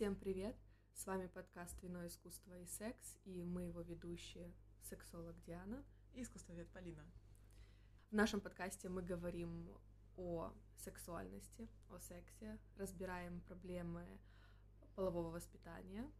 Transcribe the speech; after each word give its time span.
Всем 0.00 0.16
привет! 0.16 0.56
С 0.94 1.04
вами 1.04 1.26
подкаст 1.26 1.82
«Вино, 1.82 2.06
искусство 2.06 2.58
и 2.58 2.64
секс» 2.64 3.18
и 3.26 3.44
мы 3.44 3.64
его 3.64 3.82
ведущие 3.82 4.50
сексолог 4.80 5.38
Диана 5.42 5.84
и 6.14 6.22
искусствовед 6.22 6.66
Полина. 6.70 7.04
В 8.10 8.14
нашем 8.14 8.40
подкасте 8.40 8.88
мы 8.88 9.02
говорим 9.02 9.68
о 10.16 10.54
сексуальности, 10.78 11.68
о 11.90 11.98
сексе, 11.98 12.58
разбираем 12.76 13.42
проблемы 13.42 14.06
полового 14.94 15.28
воспитания. 15.28 16.10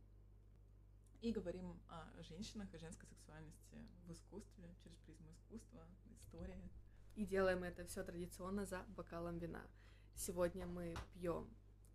И 1.23 1.33
говорим 1.33 1.81
о 1.89 2.23
женщинах 2.23 2.75
и 2.75 2.79
женской 2.79 3.09
сексуальности 3.09 3.79
в 4.05 4.13
искусстве, 4.13 4.77
через 4.85 4.99
призму 4.99 5.33
искусства, 5.33 5.87
истории. 6.19 6.71
И 7.15 7.25
делаем 7.25 7.65
это 7.65 7.87
все 7.87 8.05
традиционно 8.05 8.67
за 8.67 8.83
бокалом 8.89 9.39
вина. 9.39 9.67
Сегодня 10.15 10.67
мы 10.67 10.95
пьем 11.15 11.49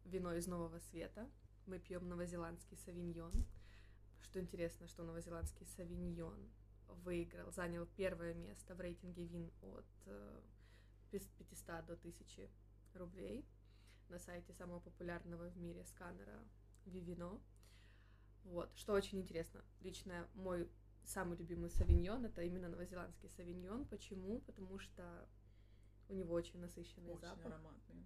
вино 0.04 0.34
из 0.34 0.48
Нового 0.48 0.80
Света. 0.80 1.30
Мы 1.66 1.80
пьем 1.80 2.08
новозеландский 2.08 2.78
савиньон. 2.78 3.46
Что 4.22 4.40
интересно, 4.40 4.88
что 4.88 5.04
новозеландский 5.04 5.66
савиньон 5.66 6.50
выиграл, 6.88 7.52
занял 7.52 7.86
первое 7.96 8.34
место 8.34 8.76
в 8.76 8.82
рейтинге 8.82 9.26
вин 9.26 9.52
от 9.62 9.86
500 11.12 11.70
э, 11.70 11.84
до 11.88 11.94
1000 11.94 12.50
рублей 12.94 13.46
на 14.10 14.20
сайте 14.20 14.54
самого 14.54 14.80
популярного 14.80 15.50
в 15.50 15.58
мире 15.58 15.84
сканера 15.86 16.40
Vivino. 16.86 17.42
Вот, 18.44 18.72
что 18.76 18.94
очень 18.94 19.20
интересно, 19.20 19.64
лично 19.82 20.28
мой 20.36 20.70
самый 21.04 21.38
любимый 21.38 21.70
савиньон 21.70 22.26
это 22.26 22.42
именно 22.42 22.70
новозеландский 22.70 23.30
савиньон. 23.30 23.86
Почему? 23.86 24.42
Потому 24.42 24.78
что 24.80 25.28
у 26.10 26.14
него 26.14 26.34
очень 26.34 26.60
насыщенный 26.60 27.12
очень 27.12 27.22
запах. 27.22 27.46
ароматный. 27.46 28.06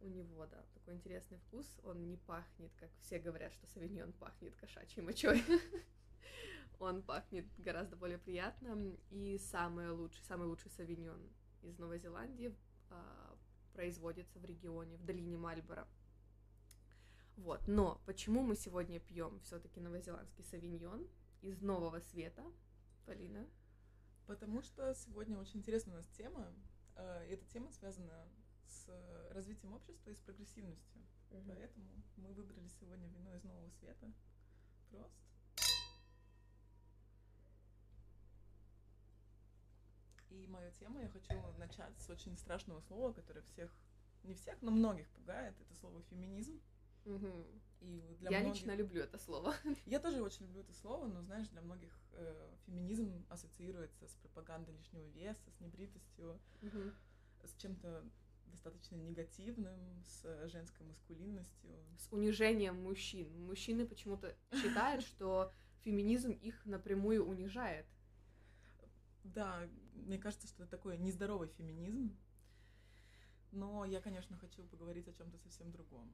У 0.00 0.08
него, 0.08 0.46
да, 0.46 0.64
такой 0.74 0.94
интересный 0.94 1.38
вкус. 1.38 1.66
Он 1.84 2.06
не 2.08 2.16
пахнет, 2.16 2.72
как 2.78 2.90
все 3.00 3.18
говорят, 3.18 3.52
что 3.52 3.66
савиньон 3.66 4.12
пахнет 4.12 4.54
кошачьей 4.56 5.02
мочой. 5.02 5.42
Он 6.78 7.02
пахнет 7.02 7.46
гораздо 7.58 7.96
более 7.96 8.18
приятно. 8.18 8.96
И 9.10 9.38
самый 9.38 9.90
лучший, 9.90 10.22
самый 10.24 10.46
лучший 10.46 10.70
савиньон 10.70 11.20
из 11.62 11.78
Новой 11.78 11.98
Зеландии 11.98 12.54
а, 12.90 13.36
производится 13.72 14.38
в 14.38 14.44
регионе, 14.44 14.96
в 14.96 15.04
долине 15.04 15.36
Мальборо. 15.36 15.88
Вот, 17.36 17.66
но 17.66 18.00
почему 18.06 18.42
мы 18.42 18.56
сегодня 18.56 18.98
пьем 18.98 19.40
все-таки 19.40 19.78
новозеландский 19.80 20.44
савиньон 20.44 21.06
из 21.42 21.60
нового 21.60 22.00
света, 22.00 22.42
Полина? 23.04 23.46
Потому 24.26 24.62
что 24.62 24.94
сегодня 24.94 25.38
очень 25.38 25.60
интересная 25.60 25.94
у 25.94 25.96
нас 25.98 26.06
тема. 26.08 26.52
Э, 26.96 27.26
эта 27.28 27.44
тема 27.46 27.70
связана 27.72 28.26
с 28.68 28.88
развитием 29.30 29.72
общества 29.72 30.10
и 30.10 30.14
с 30.14 30.20
прогрессивностью. 30.20 31.02
Угу. 31.30 31.42
Поэтому 31.48 31.86
мы 32.16 32.32
выбрали 32.32 32.68
сегодня 32.80 33.08
вино 33.08 33.34
из 33.34 33.44
нового 33.44 33.70
света. 33.70 34.12
Просто. 34.90 35.26
И 40.30 40.46
мою 40.48 40.70
тему 40.72 41.00
я 41.00 41.08
хочу 41.08 41.32
начать 41.58 41.98
с 41.98 42.10
очень 42.10 42.36
страшного 42.36 42.80
слова, 42.80 43.12
которое 43.12 43.42
всех, 43.42 43.72
не 44.22 44.34
всех, 44.34 44.60
но 44.60 44.70
многих 44.70 45.08
пугает. 45.10 45.54
Это 45.60 45.74
слово 45.74 46.02
феминизм. 46.10 46.60
Угу. 47.04 47.46
И 47.80 48.16
для 48.18 48.30
я 48.30 48.40
многих... 48.40 48.60
лично 48.60 48.74
люблю 48.74 49.02
это 49.02 49.18
слово. 49.18 49.54
Я 49.86 50.00
тоже 50.00 50.22
очень 50.22 50.46
люблю 50.46 50.62
это 50.62 50.72
слово, 50.74 51.06
но 51.06 51.22
знаешь, 51.22 51.46
для 51.48 51.60
многих 51.60 51.92
э, 52.12 52.54
феминизм 52.66 53.24
ассоциируется 53.28 54.08
с 54.08 54.14
пропагандой 54.16 54.74
лишнего 54.74 55.06
веса, 55.10 55.50
с 55.56 55.60
небритостью, 55.60 56.40
угу. 56.62 56.90
с 57.44 57.54
чем-то 57.58 58.04
достаточно 58.50 58.96
негативным, 58.96 59.78
с 60.04 60.48
женской 60.48 60.86
маскулинностью. 60.86 61.70
С 61.98 62.12
унижением 62.12 62.82
мужчин. 62.82 63.28
Мужчины 63.46 63.86
почему-то 63.86 64.36
считают, 64.52 65.04
что 65.06 65.52
феминизм 65.82 66.32
их 66.32 66.64
напрямую 66.66 67.26
унижает. 67.26 67.86
Да, 69.24 69.68
мне 69.94 70.18
кажется, 70.18 70.46
что 70.46 70.62
это 70.62 70.70
такой 70.70 70.98
нездоровый 70.98 71.48
феминизм. 71.48 72.16
Но 73.52 73.84
я, 73.84 74.00
конечно, 74.00 74.36
хочу 74.36 74.64
поговорить 74.64 75.08
о 75.08 75.12
чем-то 75.12 75.38
совсем 75.38 75.70
другом. 75.72 76.12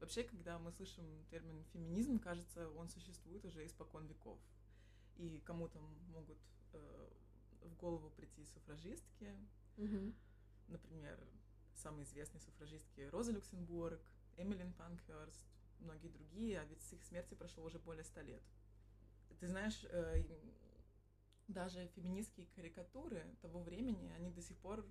Вообще, 0.00 0.22
когда 0.22 0.58
мы 0.58 0.72
слышим 0.72 1.04
термин 1.30 1.62
феминизм, 1.72 2.18
кажется, 2.18 2.70
он 2.70 2.88
существует 2.88 3.44
уже 3.44 3.66
испокон 3.66 4.06
веков. 4.06 4.38
И 5.16 5.40
кому-то 5.44 5.78
могут 6.08 6.38
э, 6.72 7.10
в 7.62 7.76
голову 7.76 8.10
прийти 8.10 8.46
суфражистки, 8.46 9.36
угу. 9.76 10.14
например, 10.68 11.18
самые 11.80 12.04
известные 12.04 12.40
суфражистки 12.40 13.00
Роза 13.10 13.32
Люксембург, 13.32 14.00
Эмилин 14.36 14.72
Панкхерст, 14.74 15.46
многие 15.80 16.08
другие, 16.08 16.60
а 16.60 16.64
ведь 16.64 16.82
с 16.82 16.92
их 16.92 17.02
смерти 17.04 17.34
прошло 17.34 17.64
уже 17.64 17.78
более 17.78 18.04
ста 18.04 18.22
лет. 18.22 18.42
Ты 19.38 19.48
знаешь, 19.48 19.84
э, 19.84 20.22
даже 21.48 21.88
феминистские 21.88 22.46
карикатуры 22.54 23.24
того 23.40 23.60
времени, 23.60 24.12
они 24.16 24.30
до 24.30 24.42
сих 24.42 24.56
пор 24.58 24.86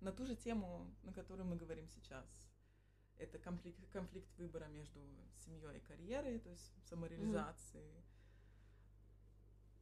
на 0.00 0.12
ту 0.12 0.24
же 0.24 0.36
тему, 0.36 0.94
на 1.02 1.12
которую 1.12 1.46
мы 1.46 1.56
говорим 1.56 1.88
сейчас 1.88 2.48
это 3.18 3.38
конфликт, 3.38 3.78
конфликт 3.90 4.28
выбора 4.38 4.66
между 4.66 5.00
семьей 5.44 5.78
и 5.78 5.80
карьерой, 5.80 6.38
то 6.38 6.50
есть 6.50 6.72
самореализацией. 6.88 7.90
Mm-hmm. 7.90 8.04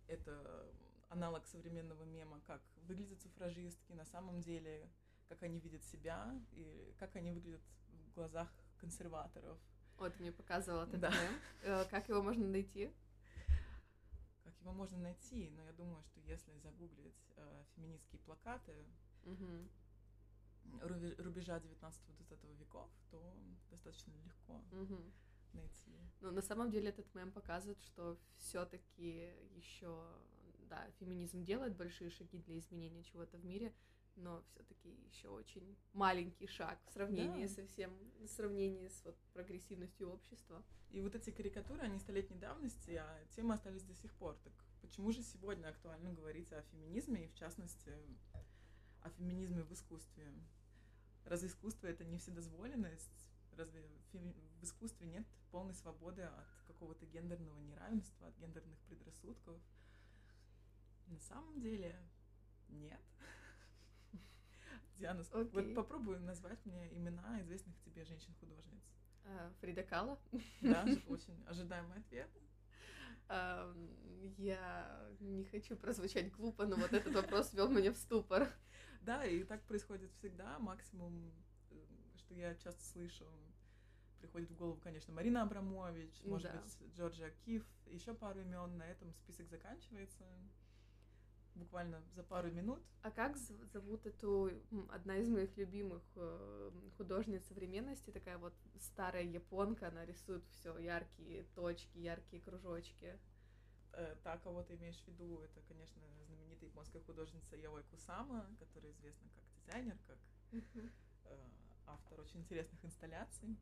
Это 0.09 0.73
аналог 1.09 1.47
современного 1.47 2.05
мема, 2.05 2.41
как 2.47 2.63
выглядят 2.83 3.21
суфражистки 3.21 3.93
на 3.93 4.05
самом 4.05 4.41
деле, 4.41 4.89
как 5.29 5.43
они 5.43 5.59
видят 5.61 5.85
себя 5.85 6.39
и 6.53 6.95
как 6.99 7.17
они 7.17 7.31
выглядят 7.31 7.63
в 7.89 8.15
глазах 8.15 8.49
консерваторов. 8.79 9.59
Вот, 9.99 10.15
ты 10.15 10.21
мне 10.21 10.33
показывала 10.33 10.85
этот 10.85 11.01
да. 11.01 11.11
мем. 11.11 11.41
Э, 11.63 11.85
как 11.91 12.09
его 12.09 12.23
можно 12.23 12.47
найти? 12.47 12.93
Как 14.45 14.55
его 14.61 14.73
можно 14.73 14.99
найти? 14.99 15.51
Но 15.51 15.63
я 15.63 15.73
думаю, 15.73 16.03
что 16.05 16.21
если 16.21 16.57
загуглить 16.59 17.33
э, 17.37 17.65
феминистские 17.75 18.21
плакаты, 18.21 18.75
угу 19.25 19.69
рубежа 21.19 21.59
19-20 21.59 22.57
веков, 22.59 22.91
то 23.11 23.35
достаточно 23.71 24.13
легко 24.25 24.63
угу. 24.73 25.13
найти. 25.53 25.93
Ну, 26.21 26.31
на 26.31 26.43
самом 26.43 26.71
деле 26.71 26.89
этот 26.89 27.13
мем 27.15 27.33
показывает, 27.33 27.81
что 27.83 28.19
все-таки 28.37 29.33
еще, 29.55 30.05
да, 30.69 30.91
феминизм 30.99 31.45
делает 31.45 31.77
большие 31.77 32.11
шаги 32.11 32.39
для 32.39 32.59
изменения 32.59 33.03
чего-то 33.05 33.39
в 33.39 33.45
мире, 33.45 33.73
но 34.17 34.43
все-таки 34.51 34.89
еще 35.07 35.29
очень 35.29 35.77
маленький 35.93 36.47
шаг 36.47 36.79
в 36.87 36.91
сравнении 36.91 37.47
да. 37.47 37.53
со 37.53 37.67
всем, 37.67 37.93
в 38.21 38.29
сравнении 38.29 38.89
с 38.89 39.05
вот 39.05 39.17
прогрессивностью 39.33 40.11
общества. 40.11 40.65
И 40.91 41.01
вот 41.01 41.15
эти 41.15 41.31
карикатуры, 41.31 41.83
они 41.83 41.99
столетней 41.99 42.39
давности, 42.39 42.93
а 42.93 43.25
темы 43.35 43.55
остались 43.55 43.83
до 43.83 43.95
сих 43.95 44.13
пор. 44.15 44.37
Так 44.43 44.53
почему 44.81 45.13
же 45.13 45.23
сегодня 45.23 45.69
актуально 45.69 46.13
говорить 46.13 46.53
о 46.53 46.63
феминизме 46.63 47.25
и, 47.25 47.29
в 47.29 47.35
частности, 47.35 47.93
о 49.03 49.11
феминизме 49.11 49.63
в 49.63 49.73
искусстве? 49.73 50.33
Разве 51.25 51.49
искусство 51.49 51.87
это 51.87 52.05
не 52.05 52.19
вседозволенность? 52.19 53.29
Разве 53.57 53.83
в 54.13 54.65
искусстве 54.65 55.07
нет 55.07 55.27
полной 55.51 55.75
свободы 55.75 56.23
от 56.23 56.63
какого-то 56.67 57.07
гендерного 57.07 57.59
неравенства, 57.61 58.29
от 58.29 58.37
гендерных 58.39 58.79
предрассудков? 58.81 59.61
На 61.07 61.21
самом 61.21 61.61
деле 61.61 61.97
нет. 62.69 63.01
Диана, 64.99 65.21
okay. 65.21 65.51
вот 65.53 65.75
попробуй 65.75 66.19
назвать 66.21 66.65
мне 66.65 66.95
имена 66.97 67.41
известных 67.43 67.79
тебе 67.81 68.05
женщин-художниц. 68.05 68.83
Uh, 69.25 69.53
Фрида 69.61 69.83
Кала. 69.83 70.19
Да, 70.63 70.87
очень 71.09 71.45
ожидаемый 71.47 71.99
ответ. 71.99 72.31
Uh, 73.29 74.35
я 74.39 75.13
не 75.21 75.45
хочу 75.45 75.77
прозвучать 75.77 76.33
глупо, 76.33 76.67
но 76.67 76.77
вот 76.77 76.93
этот 76.93 77.15
вопрос 77.15 77.53
вел 77.53 77.69
меня 77.69 77.93
в 77.93 77.97
ступор. 77.97 78.49
Да, 79.03 79.25
и 79.25 79.43
так 79.45 79.63
происходит 79.65 80.13
всегда. 80.13 80.59
Максимум, 80.59 81.33
э, 81.71 81.77
что 82.17 82.35
я 82.35 82.55
часто 82.57 82.85
слышу, 82.85 83.25
приходит 84.19 84.51
в 84.51 84.57
голову, 84.57 84.81
конечно, 84.81 85.13
Марина 85.13 85.43
Абрамович, 85.43 86.23
может 86.25 86.53
да. 86.53 86.61
быть, 86.61 86.95
Джорджия 86.97 87.31
Киф, 87.45 87.65
еще 87.87 88.15
пару 88.15 88.41
имен. 88.41 88.77
На 88.79 88.87
этом 88.87 89.13
список 89.13 89.49
заканчивается 89.49 90.25
буквально 91.57 92.03
за 92.15 92.23
пару 92.23 92.51
минут. 92.51 92.83
А 93.03 93.11
как 93.11 93.37
зовут 93.37 94.07
эту 94.07 94.51
одна 94.91 95.17
из 95.17 95.29
моих 95.29 95.57
любимых 95.57 96.03
э, 96.17 96.71
художниц 96.97 97.45
современности, 97.47 98.11
такая 98.11 98.39
вот 98.39 98.55
старая 98.79 99.25
японка, 99.25 99.89
она 99.89 100.05
рисует 100.05 100.45
все 100.51 100.77
яркие 100.79 101.45
точки, 101.55 101.99
яркие 101.99 102.43
кружочки. 102.43 103.19
Э, 103.93 104.17
та, 104.23 104.39
кого 104.39 104.63
ты 104.63 104.75
имеешь 104.77 105.01
в 105.01 105.09
виду, 105.09 105.41
это, 105.41 105.61
конечно, 105.69 106.01
знаменитая 106.27 106.69
японская 106.69 107.03
художница 107.03 107.57
Яой 107.57 107.83
Кусама, 107.85 108.47
которая 108.59 108.93
известна 108.93 109.29
как 109.35 109.45
дизайнер, 109.55 109.97
как 110.07 110.19
uh-huh. 110.53 110.91
автор 111.87 112.21
очень 112.21 112.41
интересных 112.41 112.85
инсталляций. 112.85 113.57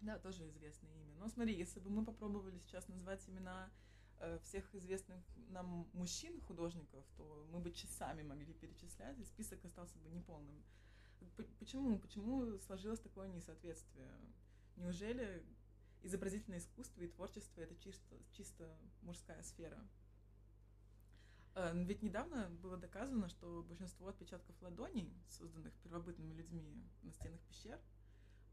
Да, 0.00 0.18
тоже 0.18 0.48
известное 0.48 0.94
имя. 0.94 1.16
Но 1.16 1.28
смотри, 1.28 1.56
если 1.56 1.80
бы 1.80 1.90
мы 1.90 2.04
попробовали 2.04 2.58
сейчас 2.58 2.86
назвать 2.86 3.28
имена 3.28 3.68
Э, 3.68 3.97
всех 4.42 4.74
известных 4.74 5.22
нам 5.50 5.88
мужчин-художников, 5.92 7.04
то 7.16 7.46
мы 7.50 7.60
бы 7.60 7.70
часами 7.72 8.22
могли 8.22 8.52
перечислять, 8.54 9.18
и 9.18 9.24
список 9.24 9.64
остался 9.64 9.98
бы 9.98 10.10
неполным. 10.10 10.62
Почему? 11.58 11.98
Почему 11.98 12.58
сложилось 12.58 13.00
такое 13.00 13.28
несоответствие? 13.28 14.10
Неужели 14.76 15.44
изобразительное 16.02 16.58
искусство 16.58 17.02
и 17.02 17.08
творчество 17.08 17.60
это 17.60 17.74
чисто, 17.76 18.16
чисто 18.32 18.76
мужская 19.02 19.42
сфера. 19.42 19.78
Э, 21.54 21.72
ведь 21.84 22.02
недавно 22.02 22.48
было 22.62 22.76
доказано, 22.76 23.28
что 23.28 23.62
большинство 23.62 24.08
отпечатков 24.08 24.60
ладоней, 24.62 25.12
созданных 25.28 25.74
первобытными 25.78 26.34
людьми 26.34 26.62
на 27.02 27.12
стенах 27.12 27.40
пещер, 27.42 27.80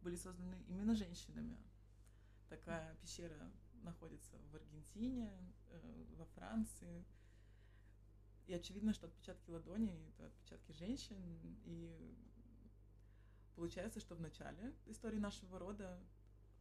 были 0.02 0.16
созданы 0.16 0.64
именно 0.68 0.96
женщинами. 0.96 1.58
Такая 2.50 2.96
пещера 2.96 3.52
находится 3.86 4.38
в 4.52 4.56
Аргентине, 4.56 5.32
э, 5.70 6.06
во 6.18 6.26
Франции. 6.26 7.06
И 8.48 8.54
очевидно, 8.54 8.94
что 8.94 9.08
отпечатки 9.08 9.50
ладоней— 9.50 10.08
это 10.10 10.28
отпечатки 10.28 10.72
женщин. 10.74 11.18
И 11.66 12.16
получается, 13.56 14.00
что 14.00 14.16
в 14.16 14.22
начале 14.22 14.74
истории 14.86 15.18
нашего 15.18 15.58
рода 15.58 16.00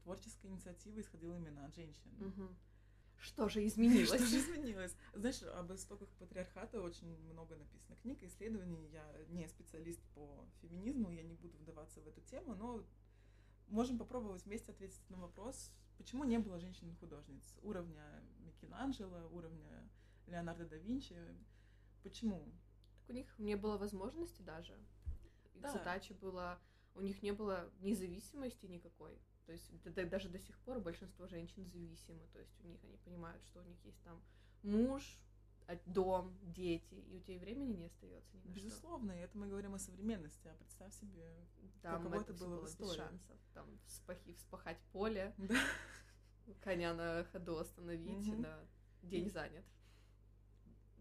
творческая 0.03 0.49
инициатива 0.49 1.00
исходила 1.00 1.35
именно 1.35 1.67
от 1.67 1.75
женщин. 1.75 2.11
Угу. 2.21 2.55
Что 3.19 3.49
же 3.49 3.67
изменилось? 3.67 4.09
Что 4.15 4.19
же 4.19 4.38
изменилось? 4.38 4.97
Знаешь, 5.15 5.43
об 5.43 5.73
истоках 5.73 6.09
патриархата 6.19 6.81
очень 6.81 7.17
много 7.32 7.56
написано 7.56 7.97
книг 7.97 8.23
исследований. 8.23 8.88
Я 8.91 9.06
не 9.29 9.49
специалист 9.49 10.00
по 10.15 10.47
феминизму, 10.61 11.11
я 11.11 11.23
не 11.23 11.35
буду 11.35 11.56
вдаваться 11.59 12.00
в 12.00 12.06
эту 12.06 12.20
тему, 12.23 12.55
но 12.55 12.85
можем 13.69 13.99
попробовать 13.99 14.44
вместе 14.44 14.73
ответить 14.73 15.09
на 15.11 15.17
вопрос, 15.17 15.70
почему 15.96 16.25
не 16.25 16.38
было 16.38 16.58
женщин-художниц 16.58 17.56
уровня 17.62 18.23
Микеланджело, 18.41 19.29
уровня 19.31 19.88
Леонардо 20.26 20.67
да 20.67 20.76
Винчи. 20.76 21.17
Почему? 22.02 22.52
Так 23.00 23.11
у 23.11 23.12
них 23.12 23.38
не 23.38 23.56
было 23.56 23.79
возможности 23.79 24.43
даже. 24.43 24.79
Да. 25.55 25.73
Задача 25.73 26.14
была... 26.14 26.58
У 26.94 27.00
них 27.00 27.23
не 27.23 27.32
было 27.32 27.70
независимости 27.81 28.67
никакой. 28.67 29.19
То 29.46 29.52
есть 29.52 29.70
даже 30.11 30.29
до 30.29 30.38
сих 30.38 30.58
пор 30.61 30.81
большинство 30.81 31.26
женщин 31.26 31.67
зависимы. 31.67 32.26
То 32.32 32.38
есть 32.38 32.58
у 32.64 32.69
них 32.69 32.82
они 32.85 32.96
понимают, 32.99 33.43
что 33.44 33.61
у 33.61 33.64
них 33.64 33.76
есть 33.85 34.02
там 34.02 34.23
муж, 34.62 35.19
дом, 35.87 36.37
дети, 36.43 36.95
и 36.95 37.17
у 37.17 37.21
тебя 37.21 37.39
времени 37.39 37.73
не 37.73 37.85
остается 37.87 38.37
ни 38.37 38.49
на 38.49 38.53
Безусловно, 38.53 39.13
что. 39.13 39.21
и 39.21 39.25
это 39.25 39.39
мы 39.39 39.47
говорим 39.47 39.75
о 39.75 39.79
современности, 39.79 40.49
а 40.49 40.55
представь 40.55 40.95
себе, 40.95 41.27
да, 41.83 41.97
каково 41.97 42.21
это, 42.21 42.33
было, 42.35 42.57
было 42.57 42.67
в 42.67 42.69
истории. 42.69 42.91
без 42.91 42.97
шансов. 42.97 43.39
Там 43.55 43.79
вспахи, 43.87 44.35
вспахать 44.35 44.79
поле, 44.93 45.35
да. 45.39 45.57
коня 46.61 46.95
на 46.95 47.25
ходу 47.25 47.59
остановить, 47.59 48.29
угу. 48.29 48.43
да, 48.43 48.67
день 49.03 49.31
занят. 49.31 49.65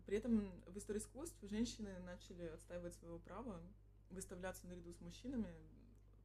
При 0.06 0.18
этом 0.18 0.52
в 0.66 0.78
истории 0.78 1.00
искусств 1.00 1.38
женщины 1.44 1.98
начали 2.00 2.44
отстаивать 2.44 2.94
своего 2.96 3.20
права 3.20 3.62
выставляться 4.10 4.68
наряду 4.68 4.94
с 4.94 5.02
мужчинами 5.02 5.54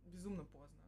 безумно 0.05 0.45
поздно. 0.45 0.79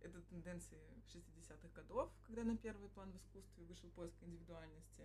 Это 0.00 0.20
тенденции 0.22 0.80
60-х 1.06 1.68
годов, 1.74 2.10
когда 2.26 2.44
на 2.44 2.56
первый 2.56 2.88
план 2.90 3.10
в 3.12 3.16
искусстве 3.16 3.64
вышел 3.64 3.88
поиск 3.90 4.22
индивидуальности. 4.22 5.04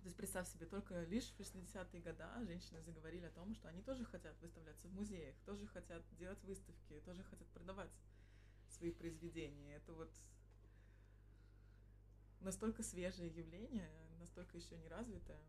То 0.00 0.06
есть 0.06 0.16
представь 0.16 0.48
себе, 0.48 0.64
только 0.64 1.04
лишь 1.04 1.30
в 1.30 1.40
60-е 1.40 2.00
годы 2.00 2.24
женщины 2.46 2.80
заговорили 2.80 3.26
о 3.26 3.30
том, 3.30 3.54
что 3.54 3.68
они 3.68 3.82
тоже 3.82 4.04
хотят 4.06 4.34
выставляться 4.40 4.88
в 4.88 4.92
музеях, 4.92 5.36
тоже 5.44 5.66
хотят 5.66 6.02
делать 6.16 6.42
выставки, 6.44 7.00
тоже 7.04 7.22
хотят 7.24 7.46
продавать 7.48 7.90
свои 8.70 8.92
произведения. 8.92 9.76
Это 9.76 9.92
вот 9.92 10.10
настолько 12.40 12.82
свежее 12.82 13.28
явление, 13.28 13.90
настолько 14.18 14.56
еще 14.56 14.78
не 14.78 14.88
развитое. 14.88 15.40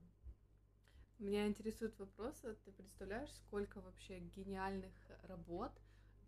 Меня 1.18 1.48
интересует 1.48 1.98
вопрос, 2.00 2.44
а 2.44 2.56
ты 2.66 2.72
представляешь, 2.72 3.32
сколько 3.32 3.80
вообще 3.80 4.20
гениальных 4.20 4.94
работ, 5.24 5.72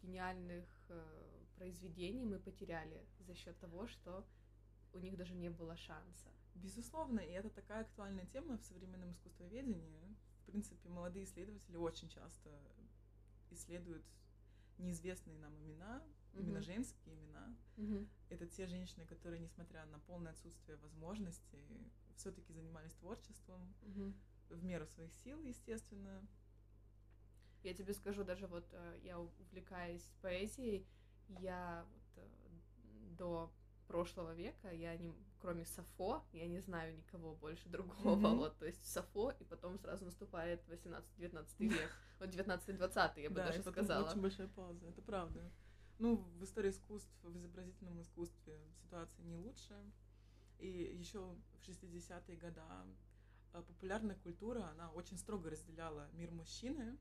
гениальных 0.01 0.65
э, 0.89 1.43
произведений 1.55 2.25
мы 2.25 2.39
потеряли 2.39 3.05
за 3.19 3.33
счет 3.33 3.59
того, 3.59 3.87
что 3.87 4.25
у 4.93 4.99
них 4.99 5.17
даже 5.17 5.33
не 5.33 5.49
было 5.49 5.75
шанса. 5.75 6.29
Безусловно, 6.55 7.19
и 7.19 7.31
это 7.31 7.50
такая 7.50 7.81
актуальная 7.81 8.25
тема 8.27 8.57
в 8.57 8.63
современном 8.63 9.11
искусствоведении. 9.11 10.15
В 10.41 10.45
принципе, 10.45 10.89
молодые 10.89 11.25
исследователи 11.25 11.77
очень 11.77 12.09
часто 12.09 12.50
исследуют 13.51 14.03
неизвестные 14.77 15.38
нам 15.38 15.55
имена, 15.59 16.01
mm-hmm. 16.01 16.39
именно 16.39 16.61
женские 16.61 17.15
имена. 17.15 17.55
Mm-hmm. 17.77 18.07
Это 18.29 18.47
те 18.47 18.67
женщины, 18.67 19.05
которые, 19.05 19.39
несмотря 19.39 19.85
на 19.88 20.00
полное 20.00 20.31
отсутствие 20.31 20.77
возможностей, 20.77 21.65
все-таки 22.15 22.53
занимались 22.53 22.94
творчеством 22.94 23.73
mm-hmm. 23.81 24.13
в 24.49 24.63
меру 24.63 24.85
своих 24.88 25.13
сил, 25.23 25.41
естественно. 25.41 26.25
Я 27.63 27.73
тебе 27.73 27.94
скажу, 27.94 28.23
даже 28.23 28.47
вот 28.47 28.65
э, 28.73 28.99
я 29.03 29.19
увлекаюсь 29.19 30.11
поэзией, 30.21 30.85
я 31.29 31.85
вот, 31.94 32.23
э, 32.23 32.29
до 33.17 33.53
прошлого 33.88 34.33
века 34.33 34.71
я 34.71 34.97
не, 34.97 35.13
кроме 35.44 35.66
Сафо, 35.66 36.24
я 36.31 36.48
не 36.48 36.60
знаю 36.62 36.95
никого 36.95 37.36
больше 37.36 37.68
другого, 37.68 38.16
mm-hmm. 38.16 38.38
вот, 38.38 38.57
то 38.57 38.66
есть 38.66 38.86
Сафо, 38.86 39.31
и 39.31 39.44
потом 39.44 39.78
сразу 39.78 40.06
наступает 40.06 40.66
18-19 40.69 41.45
век, 41.60 41.92
вот 42.19 42.30
19-20, 42.30 43.22
я 43.22 43.30
бы 43.30 43.36
да, 43.36 43.48
даже 43.48 43.62
сказала. 43.62 44.10
очень 44.10 44.22
большая 44.22 44.48
пауза, 44.48 44.88
это 44.88 45.01
правда. 45.01 45.51
Ну, 46.00 46.16
в 46.16 46.44
истории 46.45 46.69
искусств, 46.69 47.12
в 47.24 47.38
изобразительном 47.38 48.01
искусстве 48.01 48.57
ситуация 48.81 49.25
не 49.25 49.36
лучше. 49.36 49.75
И 50.60 50.68
еще 50.98 51.19
в 51.19 51.68
60-е 51.68 52.38
годы 52.38 52.62
э, 53.51 53.62
популярная 53.62 54.16
культура, 54.16 54.63
она 54.69 54.92
очень 54.92 55.18
строго 55.18 55.50
разделяла 55.50 56.10
мир 56.13 56.31
мужчины, 56.31 56.98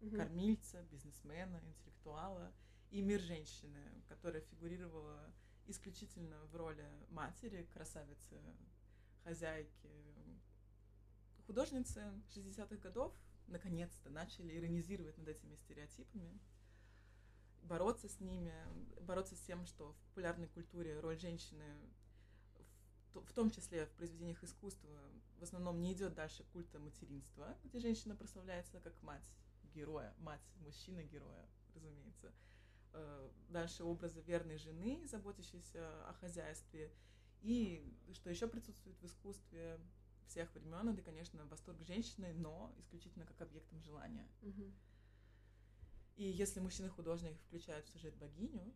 mm-hmm. 0.00 0.16
кормильца, 0.16 0.82
бизнесмена, 0.90 1.60
интеллектуала, 1.62 2.52
и 2.90 3.02
мир 3.02 3.20
женщины, 3.20 4.02
которая 4.08 4.40
фигурировала 4.40 5.30
исключительно 5.66 6.36
в 6.46 6.56
роли 6.56 6.86
матери, 7.10 7.68
красавицы, 7.72 8.40
хозяйки. 9.24 9.90
Художницы 11.46 12.12
60-х 12.34 12.76
годов 12.76 13.14
наконец-то 13.46 14.10
начали 14.10 14.56
иронизировать 14.56 15.18
над 15.18 15.28
этими 15.28 15.56
стереотипами, 15.56 16.38
бороться 17.62 18.08
с 18.08 18.20
ними, 18.20 18.52
бороться 19.02 19.36
с 19.36 19.40
тем, 19.40 19.66
что 19.66 19.92
в 19.92 19.96
популярной 20.08 20.48
культуре 20.48 20.98
роль 21.00 21.18
женщины, 21.18 21.64
в 23.14 23.32
том 23.32 23.50
числе 23.50 23.86
в 23.86 23.90
произведениях 23.92 24.42
искусства, 24.42 24.98
в 25.38 25.42
основном 25.42 25.80
не 25.80 25.92
идет 25.92 26.14
дальше 26.14 26.44
культа 26.52 26.78
материнства, 26.78 27.56
где 27.64 27.80
женщина 27.80 28.16
прославляется 28.16 28.80
как 28.80 29.00
мать 29.02 29.28
героя, 29.74 30.14
мать 30.18 30.42
мужчины 30.60 31.02
героя, 31.04 31.48
разумеется. 31.74 32.32
Э, 32.94 33.28
дальше 33.48 33.84
образа 33.84 34.20
верной 34.20 34.58
жены, 34.58 35.06
заботящейся 35.06 36.08
о 36.08 36.12
хозяйстве. 36.14 36.92
И 37.40 37.84
что 38.12 38.30
еще 38.30 38.46
присутствует 38.48 38.98
в 39.00 39.06
искусстве 39.06 39.80
всех 40.26 40.54
времен, 40.54 40.88
это, 40.88 41.02
конечно, 41.02 41.44
восторг 41.46 41.82
женщины, 41.82 42.32
но 42.34 42.74
исключительно 42.78 43.26
как 43.26 43.40
объектом 43.40 43.80
желания. 43.82 44.28
Угу. 44.42 44.72
И 46.16 46.24
если 46.24 46.60
мужчина-художник 46.60 47.40
включает 47.42 47.86
в 47.86 47.92
сюжет 47.92 48.14
богиню, 48.16 48.74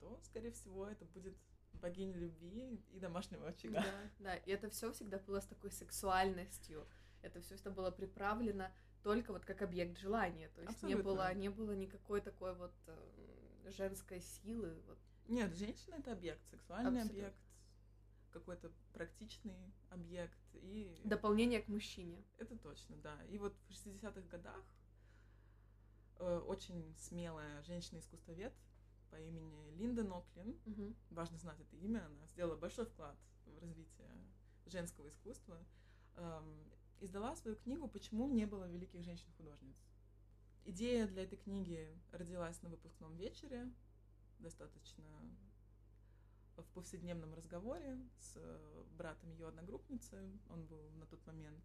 то, 0.00 0.20
скорее 0.22 0.52
всего, 0.52 0.86
это 0.86 1.04
будет 1.04 1.36
богиня 1.74 2.16
любви 2.16 2.82
и 2.92 2.98
домашнего 2.98 3.48
очага. 3.48 3.82
Да, 3.82 4.10
да, 4.20 4.36
и 4.36 4.50
это 4.50 4.70
все 4.70 4.92
всегда 4.92 5.18
было 5.18 5.40
с 5.40 5.46
такой 5.46 5.70
сексуальностью. 5.70 6.86
Это 7.22 7.40
все 7.40 7.56
всегда 7.56 7.70
было 7.70 7.90
приправлено 7.90 8.72
только 9.02 9.32
вот 9.32 9.44
как 9.44 9.62
объект 9.62 9.98
желания. 9.98 10.48
То 10.48 10.62
есть 10.62 10.74
Абсолютно. 10.74 10.96
не 10.96 11.02
было, 11.02 11.34
не 11.34 11.48
было 11.48 11.72
никакой 11.72 12.20
такой 12.20 12.54
вот 12.54 12.74
э, 12.86 13.37
женской 13.70 14.20
силы. 14.20 14.80
Вот. 14.86 14.98
Нет, 15.28 15.54
женщина 15.54 15.96
это 15.96 16.12
объект, 16.12 16.40
сексуальный 16.50 17.00
Абсолютно. 17.00 17.28
объект, 17.28 17.38
какой-то 18.30 18.72
практичный 18.92 19.72
объект 19.90 20.38
и... 20.54 21.00
Дополнение 21.04 21.60
к 21.60 21.68
мужчине. 21.68 22.24
Это 22.38 22.56
точно, 22.56 22.96
да. 22.96 23.22
И 23.24 23.38
вот 23.38 23.54
в 23.68 23.70
60-х 23.70 24.20
годах 24.28 24.64
э, 26.16 26.38
очень 26.46 26.94
смелая 26.96 27.62
женщина-искусствовед 27.62 28.54
по 29.10 29.16
имени 29.16 29.70
Линда 29.72 30.02
Ноклин, 30.02 30.58
угу. 30.66 30.94
важно 31.10 31.38
знать 31.38 31.60
это 31.60 31.76
имя, 31.76 32.04
она 32.04 32.26
сделала 32.26 32.56
большой 32.56 32.86
вклад 32.86 33.16
в 33.46 33.58
развитие 33.58 34.10
женского 34.66 35.08
искусства. 35.08 35.58
Эм, 36.16 36.70
издала 37.00 37.34
свою 37.36 37.56
книгу 37.56 37.88
«Почему 37.88 38.28
не 38.28 38.44
было 38.46 38.68
великих 38.68 39.02
женщин-художниц». 39.02 39.76
Идея 40.64 41.06
для 41.06 41.22
этой 41.22 41.38
книги 41.38 41.88
родилась 42.12 42.60
на 42.62 42.68
выпускном 42.68 43.16
вечере, 43.16 43.72
достаточно 44.38 45.04
в 46.56 46.64
повседневном 46.74 47.34
разговоре 47.34 47.98
с 48.18 48.36
братом 48.96 49.30
ее 49.30 49.48
одногруппницы. 49.48 50.30
Он 50.50 50.64
был 50.66 50.90
на 50.98 51.06
тот 51.06 51.24
момент 51.26 51.64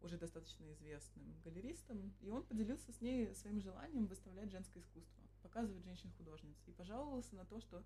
уже 0.00 0.16
достаточно 0.18 0.72
известным 0.72 1.40
галеристом, 1.44 2.12
и 2.20 2.30
он 2.30 2.44
поделился 2.44 2.92
с 2.92 3.00
ней 3.00 3.34
своим 3.34 3.60
желанием 3.60 4.06
выставлять 4.06 4.50
женское 4.50 4.80
искусство, 4.80 5.22
показывать 5.42 5.84
женщин-художниц, 5.84 6.56
и 6.66 6.72
пожаловался 6.72 7.34
на 7.36 7.44
то, 7.44 7.60
что 7.60 7.84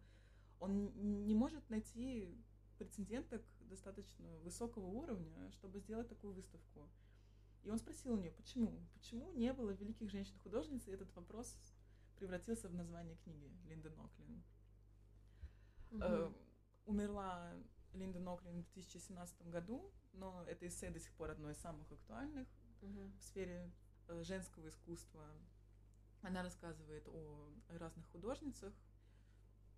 он 0.61 1.27
не 1.27 1.35
может 1.35 1.69
найти 1.69 2.35
претенденток 2.79 3.43
достаточно 3.61 4.39
высокого 4.39 4.87
уровня, 4.87 5.51
чтобы 5.53 5.81
сделать 5.81 6.09
такую 6.09 6.33
выставку. 6.33 6.89
И 7.67 7.69
он 7.69 7.79
спросил 7.79 8.13
у 8.13 8.17
нее, 8.17 8.31
почему? 8.31 8.81
Почему 8.95 9.33
не 9.33 9.53
было 9.53 9.71
великих 9.71 10.09
женщин-художниц? 10.09 10.87
И 10.87 10.93
этот 10.93 11.13
вопрос 11.17 11.53
превратился 12.15 12.69
в 12.69 12.75
название 12.75 13.17
книги 13.17 13.51
Линды 13.69 13.91
Ноклин. 13.91 14.45
Угу. 15.91 16.35
умерла 16.87 17.53
Линда 17.93 18.21
Ноклин 18.21 18.63
в 18.63 18.73
2017 18.75 19.49
году, 19.49 19.93
но 20.13 20.45
это 20.47 20.69
эссе 20.69 20.91
до 20.91 21.01
сих 21.01 21.13
пор 21.15 21.31
одно 21.31 21.51
из 21.51 21.59
самых 21.59 21.91
актуальных 21.91 22.47
Мгм. 22.83 23.13
в 23.19 23.23
сфере 23.23 23.73
э, 24.07 24.23
женского 24.23 24.69
искусства. 24.69 25.29
Она 26.23 26.45
рассказывает 26.45 27.09
о 27.09 27.53
разных 27.69 28.07
художницах 28.11 28.75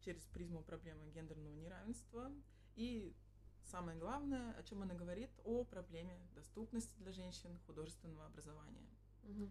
через 0.00 0.26
призму 0.26 0.62
проблемы 0.62 1.08
гендерного 1.10 1.54
неравенства. 1.54 2.30
И 2.76 3.16
самое 3.68 3.98
главное, 3.98 4.54
о 4.54 4.62
чем 4.62 4.82
она 4.82 4.94
говорит, 4.94 5.30
о 5.44 5.64
проблеме 5.64 6.18
доступности 6.34 6.96
для 6.98 7.12
женщин 7.12 7.58
художественного 7.66 8.26
образования, 8.26 8.88
Мгм. 9.22 9.50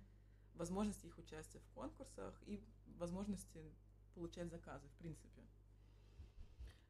возможности 0.56 1.06
их 1.06 1.18
участия 1.18 1.60
в 1.60 1.70
конкурсах 1.74 2.34
и 2.46 2.62
возможности 2.98 3.64
получать 4.16 4.50
заказы, 4.50 4.88
в 4.88 4.94
принципе. 4.98 5.42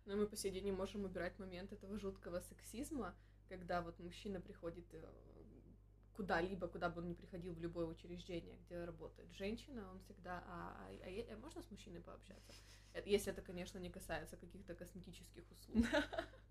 Но 0.05 0.15
мы 0.15 0.25
по 0.25 0.37
сей 0.37 0.51
день 0.51 0.65
не 0.65 0.71
можем 0.71 1.03
убирать 1.03 1.37
момент 1.37 1.73
этого 1.73 1.97
жуткого 1.99 2.39
сексизма, 2.39 3.13
когда 3.49 3.81
вот 3.81 3.99
мужчина 3.99 4.39
приходит 4.39 4.85
э, 4.93 5.05
куда-либо, 6.15 6.67
куда 6.67 6.89
бы 6.89 7.01
он 7.01 7.09
ни 7.09 7.13
приходил, 7.13 7.53
в 7.53 7.59
любое 7.59 7.85
учреждение, 7.85 8.57
где 8.65 8.83
работает 8.85 9.31
женщина, 9.33 9.89
он 9.91 9.99
всегда, 9.99 10.43
а, 10.47 10.77
а, 10.79 10.89
а 11.03 11.33
а 11.33 11.37
можно 11.37 11.61
с 11.61 11.69
мужчиной 11.69 12.01
пообщаться? 12.01 12.53
Э, 12.93 13.01
Если 13.05 13.31
это, 13.31 13.41
конечно, 13.41 13.77
не 13.79 13.89
касается 13.89 14.37
каких-то 14.37 14.73
косметических 14.75 15.43
услуг. 15.51 15.85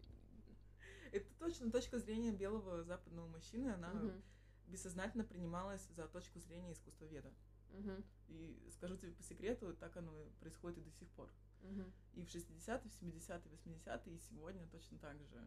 Это 1.12 1.32
точно 1.38 1.70
точка 1.70 1.98
зрения 1.98 2.32
белого 2.32 2.82
западного 2.82 3.26
мужчины, 3.28 3.68
она 3.70 3.92
Мгм. 3.92 4.22
бессознательно 4.68 5.25
принималась 5.25 5.86
за 5.96 6.08
точку 6.08 6.40
зрения 6.40 6.72
искусствоведа. 6.72 7.32
Мгм. 7.70 8.04
И 8.28 8.68
скажу 8.72 8.96
тебе 8.96 9.12
по 9.12 9.22
секрету, 9.22 9.75
так 9.75 9.96
оно 9.96 10.12
происходит 10.40 10.78
и 10.78 10.82
до 10.82 10.90
сих 10.92 11.08
пор. 11.10 11.30
Мгм. 11.62 11.92
И 12.14 12.25
в 12.25 12.28
60-е, 12.28 12.90
в 12.90 12.94
70-е, 13.02 13.52
80-е, 13.52 14.14
и 14.14 14.18
сегодня 14.18 14.66
точно 14.68 14.98
так 14.98 15.20
же. 15.22 15.46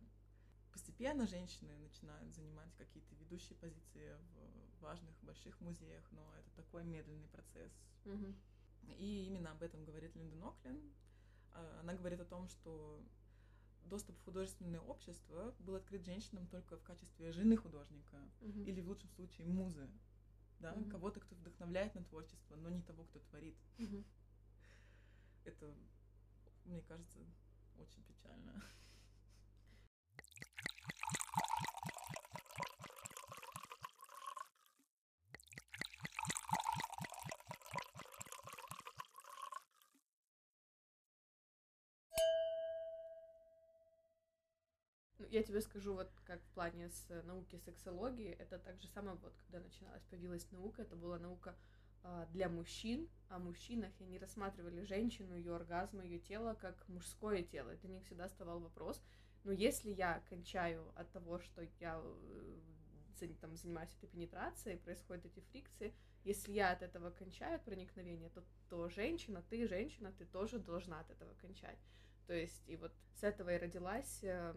Постепенно 0.72 1.26
женщины 1.26 1.76
начинают 1.78 2.32
занимать 2.34 2.74
какие-то 2.78 3.16
ведущие 3.16 3.58
позиции 3.58 4.16
в 4.78 4.82
важных 4.82 5.16
больших 5.24 5.60
музеях, 5.62 6.04
но 6.12 6.34
это 6.38 6.52
такой 6.56 6.84
медленный 6.84 7.28
процесс. 7.30 7.72
Мгм. 8.06 8.36
И 8.98 9.26
именно 9.26 9.52
об 9.52 9.64
этом 9.64 9.84
говорит 9.84 10.16
Линда 10.16 10.36
Ноклин. 10.38 10.94
А, 11.54 11.80
Она 11.82 11.94
говорит 11.94 12.20
о 12.20 12.26
том, 12.26 12.48
что 12.48 13.04
доступ 13.86 14.18
в 14.20 14.24
художественное 14.24 14.80
общество 14.82 15.56
был 15.60 15.76
открыт 15.76 16.06
женщинам 16.06 16.48
только 16.48 16.78
в 16.78 16.84
качестве 16.84 17.32
жены 17.32 17.58
художника 17.58 18.18
Мгм. 18.42 18.64
или 18.64 18.82
в 18.82 18.88
лучшем 18.88 19.10
случае 19.12 19.48
музы, 19.48 19.90
да, 20.60 20.74
Мгм. 20.74 20.90
кого-то, 20.90 21.20
кто 21.20 21.36
вдохновляет 21.36 21.96
на 21.96 22.04
творчество, 22.04 22.56
но 22.56 22.70
не 22.70 22.82
того, 22.82 23.04
кто 23.06 23.20
творит. 23.20 23.58
Мгм. 23.78 24.06
Это, 25.46 25.74
мне 26.66 26.82
кажется, 26.82 27.20
очень 27.78 28.04
печально. 28.04 28.62
Я 45.32 45.44
тебе 45.44 45.62
скажу, 45.62 45.94
вот 45.94 46.12
как 46.26 46.42
в 46.42 46.50
плане 46.50 46.90
с 46.90 47.06
э, 47.10 47.22
науки 47.24 47.58
сексологии, 47.58 48.32
это 48.32 48.60
так 48.60 48.80
же 48.82 48.88
самое, 48.88 49.18
вот 49.18 49.34
когда 49.46 49.60
начиналась, 49.60 50.04
появилась 50.04 50.52
наука, 50.52 50.82
это 50.82 50.96
была 50.96 51.20
наука 51.20 51.56
а, 52.02 52.26
для 52.28 52.48
мужчин, 52.48 53.10
о 53.28 53.40
мужчинах, 53.40 53.92
и 54.00 54.04
они 54.04 54.18
рассматривали 54.18 54.84
женщину, 54.84 55.36
ее 55.36 55.56
оргазм, 55.56 56.02
ее 56.02 56.20
тело 56.20 56.54
как 56.54 56.88
мужское 56.88 57.44
тело. 57.44 57.72
И 57.72 57.78
для 57.78 57.90
них 57.90 58.06
всегда 58.06 58.28
вставал 58.28 58.60
вопрос, 58.60 59.02
ну, 59.44 59.52
если 59.52 59.92
я 59.92 60.24
кончаю 60.30 60.92
от 60.96 61.12
того, 61.12 61.40
что 61.40 61.68
я 61.80 62.02
э, 62.02 63.28
там, 63.42 63.56
занимаюсь 63.56 63.94
этой 63.98 64.08
пенетрацией, 64.08 64.78
происходят 64.78 65.26
эти 65.26 65.42
фрикции, 65.52 65.94
если 66.24 66.54
я 66.54 66.72
от 66.72 66.82
этого 66.82 67.12
кончаю, 67.12 67.56
от 67.56 67.64
проникновения, 67.64 68.30
то, 68.30 68.44
то 68.70 68.90
женщина, 68.90 69.44
ты 69.50 69.68
женщина, 69.68 70.14
ты 70.18 70.26
тоже 70.26 70.60
должна 70.60 71.00
от 71.00 71.10
этого 71.10 71.34
кончать. 71.36 71.80
То 72.28 72.34
есть, 72.34 72.64
и 72.68 72.76
вот 72.76 72.94
с 73.16 73.24
этого 73.24 73.54
и 73.54 73.58
родилась 73.58 74.20
э, 74.24 74.54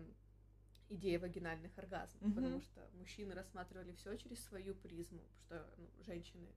идея 0.94 1.18
вагинальных 1.18 1.76
оргазмов, 1.78 2.22
Мгм. 2.22 2.34
потому 2.34 2.61
что 2.61 2.88
мужчины 2.94 3.34
рассматривали 3.34 3.92
все 3.92 4.16
через 4.16 4.42
свою 4.44 4.75
призму, 4.75 5.22
что 5.44 5.66
ну, 5.78 5.88
женщины, 6.04 6.49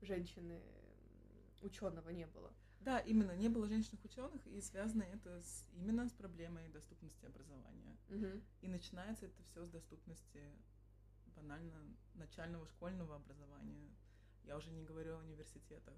женщины 0.00 0.62
ученого 1.62 2.10
не 2.10 2.26
было. 2.26 2.52
Да, 2.80 2.98
именно, 2.98 3.34
не 3.34 3.48
было 3.48 3.66
женщинных 3.66 4.04
ученых, 4.04 4.46
и 4.46 4.60
связано 4.60 5.04
это 5.04 5.40
с, 5.40 5.68
именно 5.74 6.06
с 6.06 6.12
проблемой 6.12 6.68
доступности 6.68 7.24
образования. 7.24 7.96
И 8.60 8.68
начинается 8.68 9.26
это 9.26 9.42
все 9.44 9.64
с 9.64 9.70
доступности 9.70 10.42
банально 11.34 11.96
начального 12.14 12.66
школьного 12.66 13.16
образования. 13.16 13.90
Я 14.44 14.56
уже 14.56 14.70
не 14.70 14.82
говорю 14.84 15.16
о 15.16 15.20
университетах. 15.20 15.94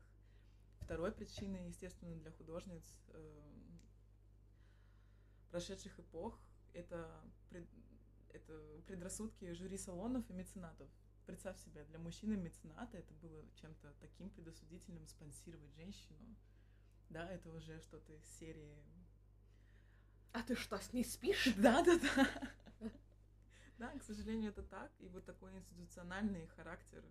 Второй 0.80 1.10
причиной, 1.10 1.66
естественно, 1.66 2.14
для 2.14 2.30
художниц 2.30 2.84
э, 3.08 3.40
прошедших 5.50 5.98
эпох 5.98 6.38
это, 6.76 7.20
пред- 7.50 7.68
это 8.30 8.82
предрассудки 8.86 9.52
жюри 9.52 9.78
салонов 9.78 10.28
и 10.30 10.34
меценатов. 10.34 10.88
Представь 11.24 11.58
себе, 11.58 11.84
для 11.84 11.98
мужчины 11.98 12.36
мецената 12.36 12.98
это 12.98 13.12
было 13.14 13.44
чем-то 13.60 13.94
таким 14.00 14.30
предосудительным 14.30 15.06
спонсировать 15.08 15.74
женщину. 15.74 16.36
Да, 17.08 17.28
это 17.30 17.50
уже 17.50 17.80
что-то 17.80 18.12
из 18.12 18.24
серии 18.38 18.76
А 20.32 20.42
ты 20.42 20.54
что, 20.54 20.78
с 20.78 20.92
ней 20.92 21.04
спишь? 21.04 21.54
да, 21.56 21.82
да, 21.82 21.98
да. 21.98 22.90
Да, 23.78 23.90
к 23.98 24.02
сожалению, 24.02 24.50
это 24.50 24.62
так. 24.62 24.92
И 25.00 25.08
вот 25.08 25.24
такой 25.24 25.52
институциональный 25.56 26.46
характер 26.48 27.04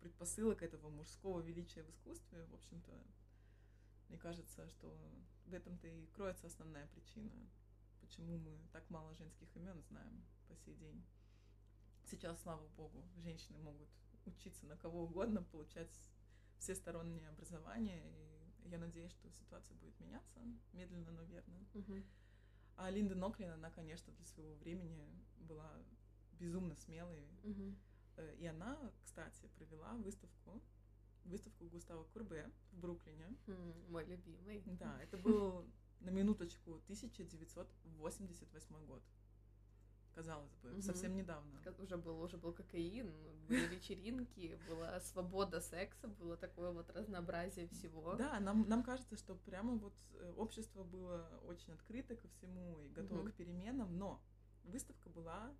предпосылок 0.00 0.62
этого 0.62 0.88
мужского 0.90 1.40
величия 1.40 1.82
в 1.82 1.90
искусстве, 1.90 2.44
в 2.44 2.54
общем-то, 2.54 2.92
мне 4.08 4.18
кажется, 4.18 4.68
что 4.68 4.96
в 5.46 5.54
этом-то 5.54 5.86
и 5.88 6.06
кроется 6.08 6.46
основная 6.46 6.86
причина, 6.88 7.30
почему 8.06 8.38
мы 8.38 8.56
так 8.72 8.88
мало 8.90 9.14
женских 9.14 9.48
имен 9.56 9.82
знаем 9.82 10.24
по 10.48 10.56
сей 10.56 10.74
день. 10.76 11.04
Сейчас, 12.04 12.40
слава 12.42 12.66
богу, 12.76 13.04
женщины 13.16 13.58
могут 13.58 13.88
учиться 14.26 14.64
на 14.66 14.76
кого 14.76 15.04
угодно, 15.04 15.42
получать 15.42 15.90
всестороннее 16.58 17.28
образование, 17.28 18.00
и 18.64 18.68
я 18.68 18.78
надеюсь, 18.78 19.12
что 19.12 19.30
ситуация 19.30 19.76
будет 19.76 19.98
меняться 20.00 20.40
медленно, 20.72 21.10
но 21.10 21.22
верно. 21.24 21.66
Мгм. 21.74 22.04
А 22.76 22.90
Линда 22.90 23.14
Ноклин, 23.14 23.50
она, 23.50 23.70
конечно, 23.70 24.12
для 24.12 24.24
своего 24.26 24.54
времени 24.54 25.08
была 25.40 25.70
безумно 26.32 26.76
смелой. 26.76 27.26
Э, 28.16 28.34
И 28.38 28.46
она, 28.46 28.78
кстати, 29.04 29.46
провела 29.56 29.94
выставку, 29.96 30.62
выставку 31.24 31.66
Густава 31.66 32.04
Курбе 32.04 32.50
в 32.72 32.78
Бруклине. 32.78 33.36
М, 33.46 33.90
Мой 33.90 34.04
любимый. 34.04 34.62
Да, 34.78 34.98
это 35.02 35.18
был 35.18 35.66
на 36.06 36.10
минуточку 36.10 36.80
1988 36.86 38.86
год. 38.86 39.02
Казалось 40.14 40.54
бы, 40.62 40.70
Мгм. 40.70 40.82
совсем 40.82 41.14
недавно. 41.14 41.60
Уже 41.78 41.96
был, 41.98 42.22
уже 42.22 42.38
был 42.38 42.54
кокаин, 42.54 43.12
были 43.48 43.66
вечеринки, 43.66 44.58
была 44.66 44.98
свобода 45.00 45.60
секса, 45.60 46.08
было 46.08 46.38
такое 46.38 46.70
вот 46.70 46.88
разнообразие 46.90 47.68
всего. 47.68 48.14
Да, 48.14 48.40
нам, 48.40 48.66
нам 48.68 48.82
кажется, 48.82 49.16
что 49.16 49.34
прямо 49.34 49.74
вот 49.74 49.92
э, 50.14 50.32
общество 50.38 50.84
было 50.84 51.28
очень 51.46 51.74
открыто 51.74 52.16
ко 52.16 52.28
всему 52.28 52.80
и 52.80 52.88
готово 52.88 53.22
Мгм. 53.24 53.32
к 53.32 53.34
переменам, 53.34 53.98
но 53.98 54.22
выставка 54.64 55.10
была 55.10 55.54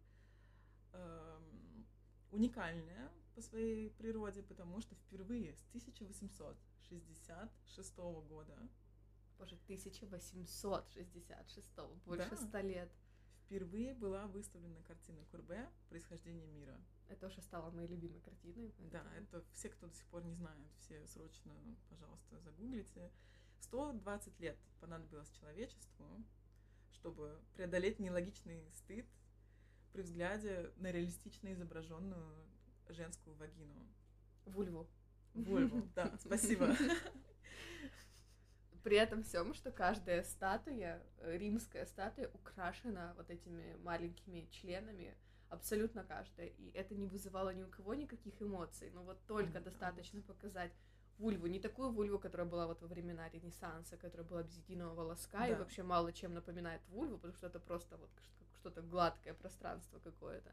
эм, 0.93 1.85
уникальная 2.31 3.11
по 3.35 3.43
своей 3.43 3.91
природе, 3.91 4.43
потому 4.43 4.81
что 4.81 4.95
впервые 4.95 5.53
с 5.55 5.63
1866 5.69 7.99
года 7.99 8.57
Боже, 9.39 9.57
1866 9.67 11.69
больше 12.07 12.31
Да. 12.31 12.37
ста 12.37 12.63
лет. 12.63 12.91
впервые 13.45 13.95
была 13.95 14.27
выставлена 14.27 14.83
картина 14.83 15.25
Курбе 15.31 15.69
«Происхождение 15.89 16.49
мира». 16.49 16.77
Это 17.09 17.29
уже 17.29 17.41
стало 17.43 17.71
моей 17.71 17.87
любимой 17.87 18.21
картиной. 18.21 18.75
Да, 18.91 19.05
поэтому- 19.05 19.21
это 19.21 19.45
все, 19.55 19.69
кто 19.69 19.87
до 19.87 19.95
сих 19.95 20.05
пор 20.07 20.25
не 20.25 20.35
знает, 20.35 20.67
все 20.81 21.07
срочно, 21.07 21.55
пожалуйста, 21.89 22.41
загуглите. 22.41 23.13
120 23.61 24.41
лет 24.41 24.59
понадобилось 24.81 25.31
человечеству, 25.31 26.25
чтобы 26.91 27.41
преодолеть 27.55 28.01
нелогичный 28.01 28.69
стыд 28.75 29.07
при 29.93 30.03
взгляде 30.03 30.73
на 30.79 30.91
реалистично 30.91 31.53
изображенную 31.53 32.35
женскую 32.89 33.37
вагину. 33.37 33.87
Вульву. 34.45 34.89
Вольву, 35.35 35.89
да, 35.95 36.13
спасибо. 36.21 36.75
При 38.87 38.99
этом 38.99 39.25
всем, 39.25 39.53
что 39.53 39.73
каждая 39.73 40.23
статуя, 40.23 41.03
э, 41.19 41.37
римская 41.37 41.87
статуя, 41.87 42.31
украшена 42.33 43.15
вот 43.17 43.29
этими 43.31 43.75
маленькими 43.83 44.47
членами, 44.53 45.17
абсолютно 45.49 46.05
каждая. 46.05 46.47
И 46.47 46.71
это 46.71 46.95
не 46.95 47.09
вызывало 47.09 47.53
ни 47.53 47.65
у 47.65 47.69
кого 47.69 47.95
никаких 47.95 48.41
эмоций. 48.41 48.93
Но 48.95 49.03
вот 49.03 49.19
только 49.27 49.55
да, 49.55 49.61
достаточно 49.61 50.23
показать 50.23 50.71
вульву, 51.19 51.49
не 51.49 51.59
такую 51.59 51.91
вульву, 51.91 52.21
которая 52.21 52.47
была 52.47 52.69
вот 52.69 52.81
во 52.81 52.87
времена 52.87 53.29
Ренессанса, 53.29 53.97
которая 53.97 54.25
была 54.25 54.45
без 54.45 54.57
единого 54.57 54.95
волоска 54.95 55.49
и 55.49 55.51
Да. 55.51 55.59
вообще 55.59 55.83
мало 55.83 56.13
чем 56.13 56.35
напоминает 56.35 56.81
вульву, 56.87 57.17
потому 57.17 57.35
что 57.35 57.49
это 57.49 57.59
просто 57.59 57.97
вот 57.97 58.11
что-то 58.61 58.83
гладкое 58.83 59.35
пространство 59.35 59.99
какое-то, 59.99 60.53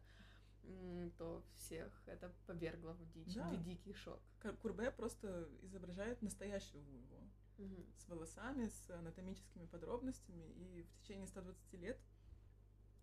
то 1.19 1.43
всех 1.57 2.01
это 2.07 2.33
повергло 2.47 2.93
в 2.93 3.11
дичь, 3.11 3.35
Да. 3.35 3.47
в 3.51 3.63
дикий 3.63 3.93
шок. 3.93 4.19
Курбе 4.63 4.89
просто 4.89 5.47
изображает 5.61 6.19
настоящую 6.23 6.81
вульву 6.81 7.29
Мгм. 7.57 7.85
с 7.97 8.07
волосами, 8.09 8.67
с 8.67 8.89
анатомическими 8.89 9.65
подробностями, 9.65 10.43
и 10.43 10.83
в 10.83 11.01
течение 11.01 11.27
120 11.27 11.73
лет 11.73 11.99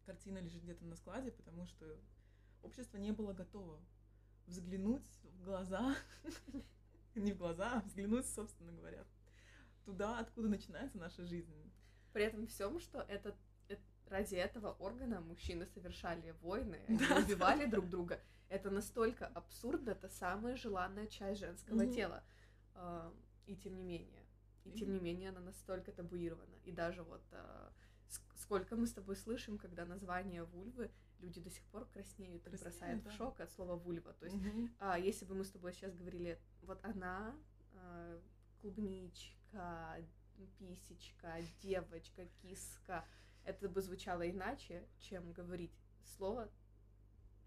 картина 0.07 0.39
лежит 0.39 0.63
где-то 0.63 0.85
на 0.85 0.97
складе, 0.97 1.31
потому 1.31 1.67
что 1.67 1.99
общество 2.63 2.97
не 2.99 3.13
было 3.13 3.33
готово 3.33 3.81
взглянуть 4.47 5.07
в 5.23 5.45
глаза, 5.45 5.95
не 7.15 7.33
в 7.33 7.39
глаза, 7.39 7.79
а 7.79 7.81
взглянуть, 7.83 8.27
собственно 8.27 8.73
говоря, 8.73 9.05
туда, 9.85 10.19
откуда 10.19 10.49
начинается 10.49 10.99
наша 10.99 11.25
жизнь. 11.25 11.55
При 12.13 12.25
этом 12.25 12.47
всем, 12.47 12.81
что 12.81 13.01
это, 13.03 13.37
э- 13.69 13.77
ради 14.07 14.35
этого 14.35 14.73
органа 14.73 15.21
мужчины 15.21 15.67
совершали 15.67 16.33
войны, 16.43 16.81
Да, 16.89 17.17
убивали 17.19 17.67
друг 17.67 17.89
друга. 17.89 18.21
Это 18.49 18.71
настолько 18.71 19.29
абсурдно, 19.29 19.91
это 19.91 20.09
самая 20.09 20.57
желанная 20.57 21.07
часть 21.07 21.41
женского 21.41 21.87
тела. 21.87 22.25
А, 22.75 23.13
И 23.47 23.57
тем 23.57 23.77
не 23.77 23.83
менее. 23.83 24.20
И 24.65 24.73
тем 24.73 24.93
не 24.93 25.01
менее 25.01 25.31
она 25.31 25.41
настолько 25.41 25.93
табуирована. 25.93 26.55
И 26.65 26.73
даже 26.73 27.03
вот 27.03 27.23
ск- 28.09 28.37
сколько 28.37 28.77
мы 28.77 28.87
с 28.87 28.93
тобой 28.93 29.17
слышим, 29.17 29.59
когда 29.59 29.85
название 29.85 30.45
вульвы, 30.45 30.91
люди 31.21 31.41
до 31.41 31.51
сих 31.51 31.65
пор 31.67 31.87
краснеют 31.87 32.47
и 32.47 32.51
Краснеют, 32.51 32.63
бросают 32.63 33.05
да. 33.05 33.11
в 33.11 33.13
шок 33.15 33.41
от 33.41 33.51
слова 33.53 33.77
вульва. 33.77 34.13
То 34.15 34.27
есть 34.27 34.37
а, 34.79 34.99
если 34.99 35.25
бы 35.25 35.35
мы 35.35 35.45
с 35.45 35.51
тобой 35.51 35.73
сейчас 35.73 35.95
говорили, 35.95 36.39
вот 36.63 36.85
она, 36.85 37.35
а, 37.75 38.21
клубничка, 38.61 39.97
писечка, 40.59 41.39
девочка, 41.61 42.27
киска, 42.43 43.05
это 43.45 43.69
бы 43.69 43.81
звучало 43.81 44.29
иначе, 44.29 44.87
чем 44.99 45.33
говорить 45.33 45.73
слово 46.17 46.51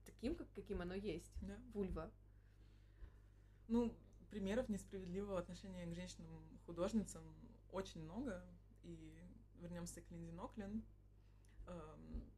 таким, 0.05 0.35
как, 0.35 0.51
каким 0.53 0.81
оно 0.81 0.93
есть. 0.93 1.33
Да. 1.41 1.57
Вульва. 1.73 2.11
Ну, 3.67 3.95
примеров 4.33 4.67
несправедливого 4.67 5.37
отношения 5.37 5.85
к 5.85 5.93
женщинам-художницам 5.93 7.23
очень 7.71 8.01
много. 8.01 8.43
И 8.81 9.15
вернемся 9.59 10.01
к 10.01 10.09
Линди 10.09 10.31
Ноклин. 10.31 10.83
Эм, 11.67 12.31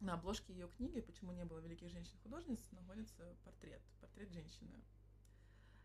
На 0.00 0.14
обложке 0.14 0.52
ее 0.52 0.68
книги 0.68 1.00
«Почему 1.00 1.32
не 1.32 1.44
было 1.44 1.60
великих 1.60 1.90
женщин-художниц» 1.90 2.60
находится 2.72 3.36
портрет, 3.44 3.80
портрет 4.00 4.30
женщины. 4.32 4.82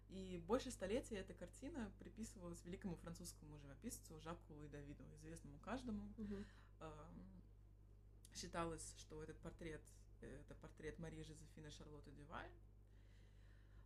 И 0.09 0.43
больше 0.47 0.71
столетия 0.71 1.17
эта 1.17 1.33
картина 1.35 1.91
приписывалась 1.99 2.65
великому 2.65 2.95
французскому 2.95 3.57
живописцу 3.59 4.19
Жаку 4.21 4.53
Луи 4.53 4.67
Давиду, 4.67 5.03
известному 5.17 5.59
каждому. 5.59 6.13
Эм, 6.79 7.43
Считалось, 8.33 8.95
что 8.97 9.21
этот 9.21 9.37
портрет— 9.39 9.83
это 10.21 10.55
портрет 10.55 10.97
Марии 10.97 11.21
Жозефины 11.21 11.69
Шарлотты 11.69 12.11
Дюваль. 12.11 12.51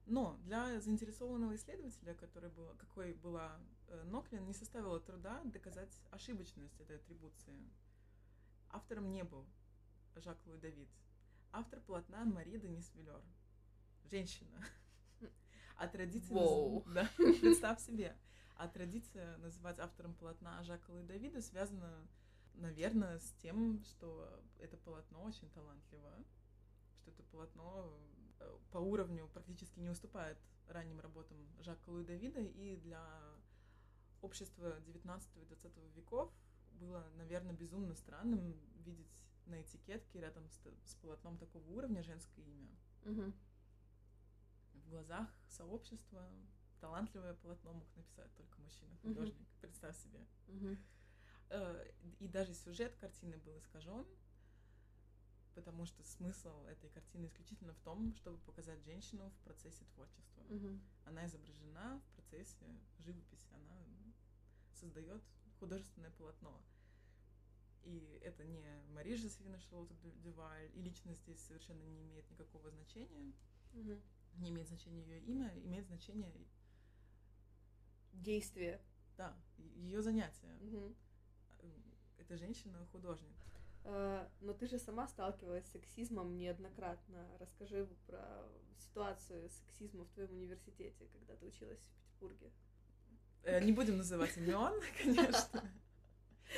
Но 0.08 0.40
для 0.46 0.80
заинтересованного 0.80 1.56
исследователя, 1.56 2.14
который 2.16 2.50
был, 2.50 2.74
какой 2.78 3.14
была 3.14 3.60
э, 3.88 4.04
Ноклин, 4.06 4.46
не 4.46 4.54
составило 4.54 5.02
труда 5.02 5.42
доказать 5.44 6.02
ошибочность 6.12 6.80
этой 6.80 6.96
атрибуции. 6.96 7.54
Автором 8.70 9.12
не 9.12 9.26
был 9.26 9.46
Жак 10.16 10.38
Луи 10.46 10.58
Давид. 10.60 10.88
Автор 11.52 11.82
полотна 11.82 12.24
Мари 12.24 12.58
Денис 12.58 12.90
Вилер. 12.96 13.22
Женщина. 14.06 14.64
А 15.76 15.88
традиция... 15.90 16.36
наз-. 16.36 16.84
Да, 16.94 17.10
представь 17.18 17.82
себе. 17.82 18.16
А 18.56 18.68
традиция 18.70 19.38
называть 19.38 19.78
автором 19.78 20.16
полотна 20.16 20.64
Жака 20.64 20.92
Луи 20.92 21.04
Давида 21.04 21.42
связана, 21.42 22.08
наверное, 22.54 23.20
с 23.20 23.32
тем, 23.42 23.84
что 23.84 24.42
это 24.58 24.78
полотно 24.78 25.22
очень 25.22 25.50
талантливое, 25.50 26.24
что 27.02 27.12
это 27.12 27.24
полотно 27.24 27.94
по 28.72 28.78
уровню 28.78 29.28
практически 29.30 29.80
не 29.80 29.90
уступает 29.90 30.38
ранним 30.68 31.00
работам 31.00 31.38
Жака 31.60 31.90
Луи 31.92 32.04
Давида, 32.04 32.42
и 32.42 32.76
для 32.78 33.02
общества 34.22 34.80
19 34.82 35.38
и 35.38 35.46
20 35.46 35.96
веков 35.96 36.32
было, 36.74 37.04
наверное, 37.16 37.54
безумно 37.54 37.96
странным 37.96 38.54
видеть 38.84 39.12
на 39.46 39.62
этикетке 39.62 40.20
рядом 40.20 40.48
с, 40.50 40.60
с 40.86 40.96
полотном 40.96 41.38
такого 41.38 41.66
уровня 41.72 42.04
женское 42.04 42.44
имя. 42.44 42.76
Мгм. 43.04 43.34
В 44.74 44.90
глазах 44.90 45.30
сообщества 45.50 46.28
талантливое 46.80 47.34
полотно 47.36 47.74
мог 47.74 47.96
написать 47.96 48.34
только 48.36 48.60
мужчина-художник. 48.62 49.48
Представь 49.62 49.98
себе. 49.98 50.26
Э, 51.50 51.92
И 52.20 52.28
даже 52.28 52.54
сюжет 52.54 52.96
картины 52.98 53.38
был 53.38 53.58
искажен, 53.58 54.06
потому 55.58 55.86
что 55.88 56.04
смысл 56.04 56.66
этой 56.68 56.88
картины 56.92 57.26
исключительно 57.26 57.74
в 57.74 57.80
том, 57.80 58.14
чтобы 58.14 58.38
показать 58.46 58.80
женщину 58.84 59.32
в 59.32 59.38
процессе 59.44 59.84
творчества. 59.96 60.44
Мгм. 60.50 60.80
Она 61.06 61.26
изображена 61.26 62.00
в 62.00 62.16
процессе 62.16 62.64
живописи, 63.00 63.48
она 63.54 63.84
создает 64.76 65.24
художественное 65.60 66.12
полотно. 66.12 66.62
И 67.86 68.20
это 68.22 68.44
не 68.46 68.64
Мари 68.94 69.16
Жозефина 69.16 69.58
Шарлотта 69.60 69.96
Дю- 69.96 70.16
Дюваль, 70.22 70.70
и 70.76 70.82
личность 70.84 71.22
здесь 71.24 71.42
совершенно 71.42 71.82
не 71.82 72.04
имеет 72.04 72.30
никакого 72.30 72.70
значения, 72.70 73.34
Мгм. 73.74 74.00
не 74.36 74.50
имеет 74.52 74.68
значения 74.68 75.02
ее 75.02 75.22
имя, 75.22 75.52
имеет 75.66 75.88
значение, 75.88 76.32
Действие. 78.14 78.80
да, 79.18 79.36
ее 79.58 80.04
занятие. 80.04 80.56
Мгм. 80.62 80.96
Это 82.20 82.38
женщина-художник. 82.38 83.34
Э, 83.90 84.28
Но 84.42 84.54
ты 84.54 84.68
же 84.68 84.78
сама 84.80 85.08
сталкивалась 85.08 85.66
с 85.66 85.72
сексизмом 85.72 86.38
неоднократно. 86.38 87.26
Расскажи 87.40 87.88
про 88.06 88.46
ситуацию 88.78 89.50
сексизма 89.50 90.04
в 90.04 90.10
твоем 90.10 90.32
университете, 90.34 91.08
когда 91.14 91.36
ты 91.38 91.46
училась 91.46 91.80
в 91.80 91.88
Петербурге. 92.04 92.52
Э, 93.44 93.64
Не 93.64 93.72
будем 93.72 93.98
называть 93.98 94.36
имен, 94.38 94.74
конечно. 95.04 95.64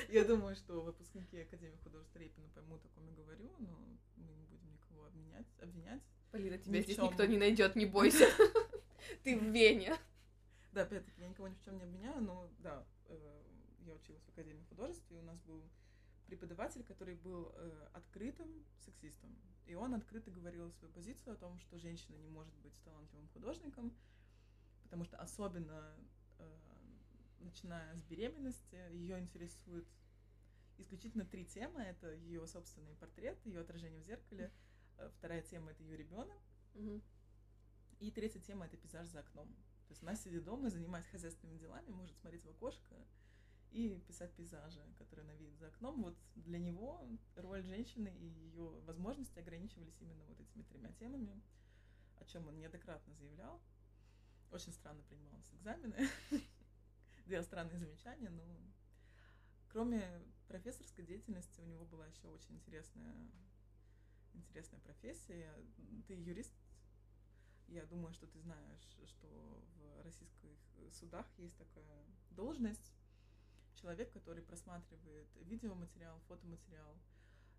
Я 0.10 0.24
думаю, 0.26 0.56
что 0.56 0.82
выпускники 0.82 1.40
Академии 1.40 1.78
художеств 1.84 2.16
Репина 2.16 2.48
поймут, 2.56 2.84
о 2.84 2.90
ком 2.90 3.06
я 3.08 3.14
говорю, 3.14 3.52
но 3.60 3.78
мы 4.18 4.34
не 4.34 4.46
будем 4.46 4.72
никого 4.72 5.06
обвинять. 5.06 5.46
обвинять. 5.62 6.02
Полина, 6.32 6.58
тебя 6.58 6.82
здесь 6.82 6.98
никто 6.98 7.26
не 7.26 7.38
найдет, 7.38 7.76
не 7.76 7.86
бойся. 7.86 8.26
Ты 9.24 9.38
в 9.38 9.44
Вене. 9.44 9.96
Да, 10.74 10.82
опять-таки, 10.84 11.22
я 11.22 11.28
никого 11.28 11.48
ни 11.48 11.56
в 11.56 11.64
чем 11.64 11.78
не 11.78 11.84
обвиняю, 11.84 12.22
но 12.22 12.50
да, 12.60 12.86
э, 13.08 13.42
я 13.86 13.94
училась 13.94 14.22
в 14.24 14.30
Академии 14.30 14.64
художеств, 14.70 15.06
и 15.12 15.16
у 15.16 15.24
нас 15.24 15.40
был 15.42 15.64
преподаватель, 16.30 16.84
который 16.84 17.16
был 17.16 17.52
э, 17.56 17.88
открытым 17.94 18.48
сексистом. 18.80 19.36
И 19.66 19.76
он 19.76 19.94
открыто 19.94 20.32
говорил 20.32 20.72
свою 20.72 20.94
позицию 20.94 21.34
о 21.34 21.38
том, 21.38 21.60
что 21.60 21.78
женщина 21.78 22.16
не 22.16 22.30
может 22.30 22.56
быть 22.60 22.80
талантливым 22.84 23.28
художником, 23.30 23.96
потому 24.84 25.04
что 25.04 25.18
особенно 25.18 25.96
э, 26.38 26.58
начиная 27.40 27.96
с 27.96 28.04
беременности, 28.04 28.76
ее 28.92 29.20
интересует 29.20 29.88
исключительно 30.78 31.26
три 31.26 31.46
темы. 31.46 31.82
Это 31.82 32.14
ее 32.14 32.46
собственный 32.48 32.96
портрет, 32.96 33.38
ее 33.46 33.62
отражение 33.62 34.02
в 34.02 34.06
зеркале. 34.06 34.52
Э, 34.98 35.10
Вторая 35.18 35.42
тема 35.42 35.72
это 35.72 35.84
ее 35.84 35.98
ребенок. 35.98 36.38
Мгм. 36.76 37.02
И 38.00 38.12
третья 38.12 38.40
тема 38.40 38.66
это 38.66 38.78
пейзаж 38.78 39.08
за 39.08 39.20
окном. 39.20 39.48
То 39.88 39.92
есть 39.92 40.04
она 40.04 40.16
сидит 40.16 40.44
дома 40.44 40.70
занимается 40.70 41.10
хозяйственными 41.10 41.58
делами, 41.58 41.90
может 41.90 42.16
смотреть 42.18 42.46
в 42.46 42.50
окошко 42.50 42.96
и 43.72 44.00
писать 44.08 44.34
пейзажи, 44.34 44.82
которые 44.98 45.24
она 45.26 45.36
видит 45.36 45.58
за 45.58 45.68
окном. 45.68 46.02
Вот 46.04 46.18
для 46.36 46.60
него 46.60 47.08
роль 47.36 47.64
женщины 47.64 48.10
и 48.10 48.26
ее 48.26 48.70
возможности 48.86 49.40
ограничивались 49.40 49.98
именно 50.02 50.24
вот 50.26 50.40
этими 50.40 50.64
тремя 50.64 50.92
темами, 50.94 51.42
о 52.20 52.26
чем 52.26 52.48
он 52.48 52.58
неоднократно 52.58 53.14
заявлял. 53.16 53.62
Очень 54.52 54.74
странно 54.74 55.04
принимался 55.04 55.56
экзамены, 55.56 56.10
делал 57.28 57.44
странные 57.44 57.78
замечания, 57.78 58.30
но 58.30 58.44
кроме 59.70 60.24
профессорской 60.48 61.06
деятельности 61.06 61.62
у 61.62 61.66
него 61.66 61.86
была 61.86 62.08
еще 62.08 62.28
очень 62.28 62.56
интересная, 62.56 63.16
интересная 64.34 64.80
профессия. 64.80 65.54
Ты 66.08 66.16
юрист, 66.16 66.54
я 67.68 67.86
думаю, 67.86 68.12
что 68.14 68.26
ты 68.26 68.40
знаешь, 68.40 68.98
что 69.06 69.28
в 69.76 70.02
российских 70.02 70.58
судах 70.92 71.28
есть 71.38 71.56
такая 71.58 72.04
должность. 72.32 72.92
Человек, 73.82 74.12
который 74.12 74.44
просматривает 74.44 75.28
видеоматериал, 75.36 76.20
фотоматериал 76.28 76.98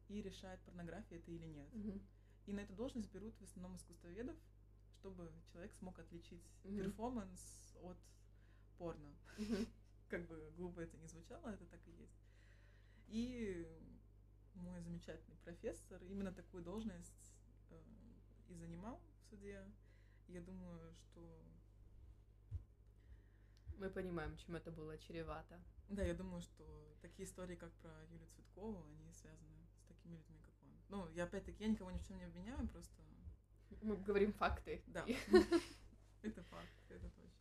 и 0.09 0.21
решает, 0.21 0.61
порнография 0.61 1.19
это 1.19 1.31
или 1.31 1.47
нет. 1.47 1.73
Мгм. 1.73 2.03
И 2.47 2.53
на 2.53 2.61
эту 2.61 2.75
должность 2.75 3.11
берут 3.11 3.35
в 3.39 3.43
основном 3.43 3.77
искусствоведов, 3.77 4.37
чтобы 4.99 5.33
человек 5.51 5.73
смог 5.75 5.99
отличить 5.99 6.43
Мгм. 6.65 6.77
перформанс 6.79 7.75
от 7.83 7.97
порно. 8.77 9.15
Мгм. 9.39 9.67
Как 10.09 10.27
бы 10.27 10.53
глупо 10.57 10.81
это 10.81 10.97
не 10.99 11.07
звучало, 11.07 11.49
это 11.49 11.65
так 11.67 11.81
и 11.87 11.93
есть. 11.93 12.21
И 13.07 13.67
мой 14.55 14.81
замечательный 14.83 15.37
профессор 15.39 16.03
именно 16.05 16.33
такую 16.33 16.63
должность 16.63 17.33
э, 17.71 17.83
и 18.49 18.55
занимал 18.57 19.01
в 19.21 19.31
суде. 19.31 19.65
Я 20.29 20.41
думаю, 20.43 20.93
что 20.95 21.45
Мы 23.81 23.89
понимаем, 23.89 24.37
чем 24.37 24.57
это 24.57 24.71
было 24.71 24.99
чревато. 24.99 25.59
Да, 25.89 26.03
я 26.03 26.13
думаю, 26.13 26.43
что 26.43 26.65
такие 27.01 27.27
истории, 27.27 27.57
как 27.57 27.73
про 27.77 27.91
Юлию 28.11 28.29
Цветкову, 28.37 28.85
они 28.85 29.11
связаны 29.15 29.57
с 29.79 29.89
такими 29.89 30.17
людьми, 30.17 30.39
как 30.43 30.53
он. 30.63 30.71
Ну, 30.91 31.09
я 31.15 31.25
опять-таки, 31.25 31.65
я 31.65 31.71
никого 31.71 31.91
ни 31.91 31.97
в 31.97 32.07
чем 32.07 32.19
не 32.19 32.25
обвиняю, 32.25 32.69
просто... 32.69 33.03
Мы 33.81 33.97
говорим 33.97 34.35
факты. 34.35 34.83
Да, 34.87 35.07
это 36.23 36.43
факт, 36.43 36.75
это 36.91 37.09
точно. 37.09 37.40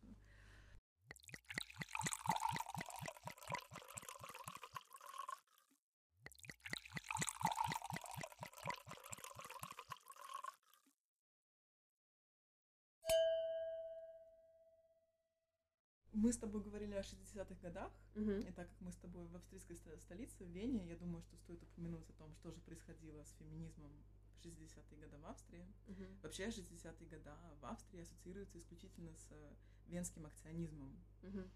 Мы 16.30 16.34
с 16.34 16.38
тобой 16.38 16.62
говорили 16.62 16.94
о 16.94 17.00
60-х 17.02 17.56
годах, 17.60 17.90
Мгм. 18.14 18.38
и 18.42 18.52
так 18.52 18.68
как 18.68 18.80
мы 18.82 18.92
с 18.92 18.96
тобой 18.98 19.26
в 19.26 19.34
австрийской 19.34 19.74
ст- 19.74 19.98
столице, 19.98 20.44
в 20.44 20.48
Вене, 20.50 20.86
я 20.86 20.94
думаю, 20.94 21.22
что 21.22 21.36
стоит 21.38 21.60
упомянуть 21.60 22.08
о 22.08 22.12
том, 22.12 22.32
что 22.36 22.52
же 22.52 22.60
происходило 22.60 23.24
с 23.24 23.32
феминизмом 23.32 23.90
в 24.36 24.44
60-е 24.46 24.96
годы 25.00 25.18
в 25.18 25.26
Австрии. 25.26 25.66
Мгм. 25.88 26.06
Вообще 26.22 26.44
60-е 26.52 27.08
годы 27.08 27.30
в 27.60 27.66
Австрии 27.66 28.02
ассоциируются 28.02 28.58
исключительно 28.60 29.12
с 29.16 29.26
э, 29.32 29.54
венским 29.88 30.24
акционизмом. 30.24 30.96
Мгм. 31.22 31.50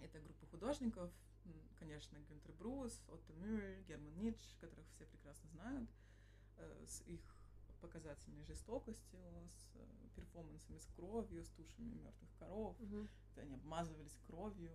Это 0.00 0.18
группа 0.18 0.46
художников, 0.46 1.12
конечно, 1.78 2.18
Гюнтер 2.28 2.50
Брус, 2.54 3.00
Отто 3.06 3.32
Мюль, 3.34 3.84
Герман 3.86 4.18
Ницш, 4.18 4.56
которых 4.60 4.84
все 4.96 5.06
прекрасно 5.06 5.48
знают, 5.50 5.88
э, 6.56 6.84
с 6.88 7.02
их 7.02 7.20
показательной 7.80 8.44
жестокостью, 8.44 9.20
с 9.52 9.70
э, 9.74 10.08
перформансами 10.14 10.78
с 10.78 10.86
кровью, 10.96 11.44
с 11.44 11.48
тушами 11.50 11.94
мертвых 11.94 12.30
коров, 12.38 12.76
где 12.80 13.08
они 13.36 13.54
обмазывались 13.54 14.16
кровью. 14.26 14.72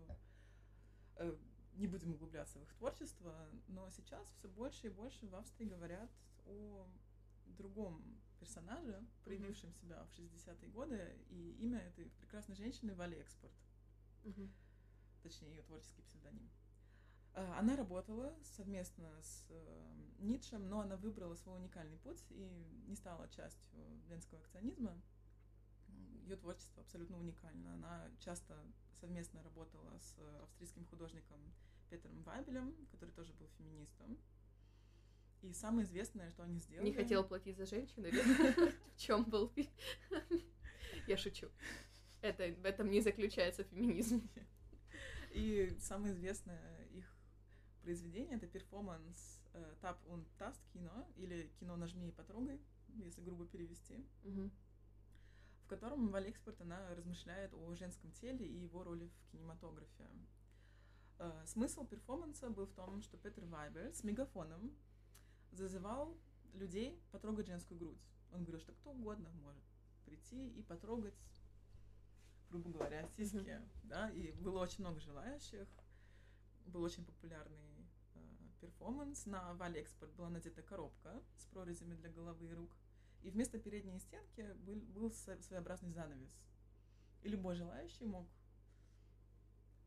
Э, 1.16 1.36
Не 1.76 1.88
будем 1.88 2.12
углубляться 2.14 2.60
в 2.60 2.64
их 2.64 2.74
творчество, 2.76 3.50
но 3.68 3.90
сейчас 3.92 4.28
все 4.38 4.50
больше 4.50 4.88
и 4.88 4.90
больше 4.90 5.26
в 5.28 5.36
Австрии 5.36 5.68
говорят 5.70 6.12
о 6.46 6.86
другом 7.46 8.04
персонаже, 8.40 9.02
проявившем 9.24 9.74
себя 9.74 10.04
в 10.04 10.12
60-е 10.20 10.70
годы, 10.70 11.18
и 11.30 11.52
имя 11.60 11.80
этой 11.80 12.10
прекрасной 12.20 12.56
женщины 12.56 12.94
Вали 12.96 13.18
Экспорт, 13.18 13.54
Мгм. 14.24 14.52
точнее 15.24 15.52
ее 15.56 15.62
творческий 15.64 16.02
псевдоним. 16.02 16.50
Э, 17.34 17.54
Она 17.58 17.76
работала 17.76 18.34
совместно 18.44 19.10
с 19.22 19.46
э, 19.50 19.92
Ницшем, 20.20 20.68
но 20.68 20.82
она 20.82 20.98
выбрала 20.98 21.36
свой 21.36 21.58
уникальный 21.58 21.98
путь 22.00 22.24
и 22.30 22.50
не 22.88 22.96
стала 22.96 23.28
частью 23.30 23.80
венского 24.08 24.40
акционизма. 24.40 25.02
Ее 26.24 26.36
творчество 26.36 26.82
абсолютно 26.84 27.18
уникально. 27.18 27.74
Она 27.74 28.10
часто 28.20 28.58
совместно 29.00 29.42
работала 29.44 29.98
с 30.00 30.18
австрийским 30.44 30.86
художником 30.86 31.40
Петером 31.90 32.24
Вайбелем, 32.24 32.76
который 32.92 33.12
тоже 33.12 33.34
был 33.34 33.48
феминистом. 33.58 34.18
И 35.42 35.54
самое 35.54 35.86
известное, 35.86 36.30
что 36.30 36.44
они 36.44 36.60
сделали... 36.60 36.90
Не 36.90 36.94
хотел 36.94 37.24
платить 37.24 37.58
за 37.58 37.66
женщин 37.66 38.06
или 38.06 38.22
в 38.96 38.98
чем 38.98 39.24
был? 39.24 39.52
Я 41.08 41.18
шучу. 41.18 41.50
Это, 42.22 42.48
в 42.54 42.66
этом 42.66 42.92
не 42.92 43.02
заключается 43.02 43.64
феминизм. 43.64 44.30
И 45.34 45.76
самое 45.80 46.14
известное 46.14 46.81
произведение 47.82 48.38
это 48.38 48.48
перформанс 48.48 49.42
э, 49.54 49.76
Tap 49.82 49.98
und 50.08 50.26
кино 50.74 51.08
или 51.16 51.52
кино 51.60 51.76
«Нажми 51.76 52.10
и 52.10 52.12
потрогай», 52.12 52.60
если 52.96 53.22
грубо 53.22 53.46
перевести, 53.46 54.06
Мгм. 54.24 54.52
в 55.66 55.68
котором 55.68 56.10
в 56.10 56.16
Экспорт 56.16 56.60
она 56.62 56.94
размышляет 56.96 57.54
о 57.54 57.76
женском 57.76 58.12
теле 58.14 58.46
и 58.46 58.60
его 58.60 58.84
роли 58.84 59.08
в 59.08 59.32
кинематографе. 59.32 60.08
Э, 61.20 61.44
Смысл 61.46 61.86
перформанса 61.86 62.50
был 62.50 62.66
в 62.66 62.74
том, 62.74 63.02
что 63.02 63.18
Петер 63.18 63.46
Вайбер 63.46 63.94
с 63.94 64.04
мегафоном 64.04 64.76
зазывал 65.52 66.18
людей 66.54 67.02
потрогать 67.12 67.48
женскую 67.48 67.80
грудь. 67.80 68.02
Он 68.32 68.44
говорил, 68.44 68.60
что 68.60 68.74
кто 68.74 68.92
угодно 68.92 69.30
может 69.44 69.64
прийти 70.06 70.50
и 70.50 70.64
потрогать, 70.64 71.14
грубо 72.50 72.70
говоря, 72.70 73.08
сиськи. 73.16 73.62
Да? 73.84 74.10
И 74.12 74.32
было 74.34 74.60
очень 74.60 74.84
много 74.84 75.00
желающих. 75.00 75.68
Был 76.66 76.84
очень 76.84 77.06
популярный 77.06 77.58
перформанс. 78.62 79.26
На 79.26 79.54
Вале 79.56 79.82
Экспорт 79.82 80.14
была 80.14 80.30
надета 80.30 80.62
коробка 80.62 81.22
с 81.38 81.46
прорезями 81.48 81.96
для 81.96 82.10
головы 82.10 82.48
и 82.48 82.54
рук. 82.54 82.72
И 83.24 83.30
вместо 83.30 83.60
передней 83.60 84.00
стенки 84.00 84.54
был, 84.66 84.76
был 84.76 85.12
своеобразный 85.12 85.92
занавес. 85.92 86.32
И 87.24 87.30
любой 87.30 87.56
желающий 87.56 88.06
мог 88.06 88.28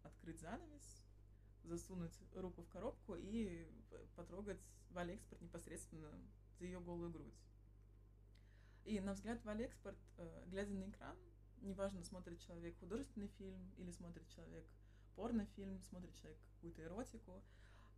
открыть 0.02 0.40
занавес, 0.40 1.02
засунуть 1.64 2.14
руку 2.34 2.62
в 2.62 2.68
коробку 2.68 3.14
и 3.16 3.66
потрогать 4.16 4.60
Вали 4.90 5.14
Экспорт 5.14 5.40
непосредственно 5.40 6.10
за 6.58 6.66
ее 6.66 6.80
голую 6.80 7.10
грудь. 7.10 7.34
И 8.84 9.00
на 9.00 9.14
взгляд 9.14 9.42
Вали 9.44 9.64
Экспорт, 9.64 9.98
э, 10.18 10.44
глядя 10.46 10.72
на 10.72 10.88
экран, 10.88 11.16
неважно, 11.62 12.04
смотрит 12.04 12.38
человек 12.40 12.78
художественный 12.78 13.28
фильм 13.28 13.72
или 13.78 13.90
смотрит 13.90 14.28
человек 14.28 14.64
порнофильм, 15.16 15.80
смотрит 15.82 16.14
человек 16.14 16.38
какую-то 16.54 16.82
эротику, 16.82 17.42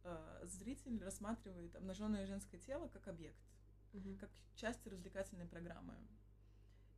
э, 0.07 0.47
зритель 0.47 1.03
рассматривает 1.03 1.75
обнаженное 1.75 2.27
женское 2.27 2.59
тело 2.59 2.89
как 2.89 3.09
объект, 3.09 3.41
Мгм. 3.93 4.17
как 4.19 4.31
часть 4.55 4.87
развлекательной 4.87 5.47
программы. 5.47 5.95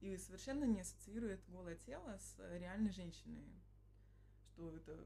И 0.01 0.17
совершенно 0.17 0.65
не 0.65 0.81
ассоциирует 0.81 1.41
голое 1.49 1.77
тело 1.77 2.17
с 2.19 2.39
реальной 2.59 2.93
женщиной. 2.93 3.51
Что 4.45 4.77
это, 4.77 4.97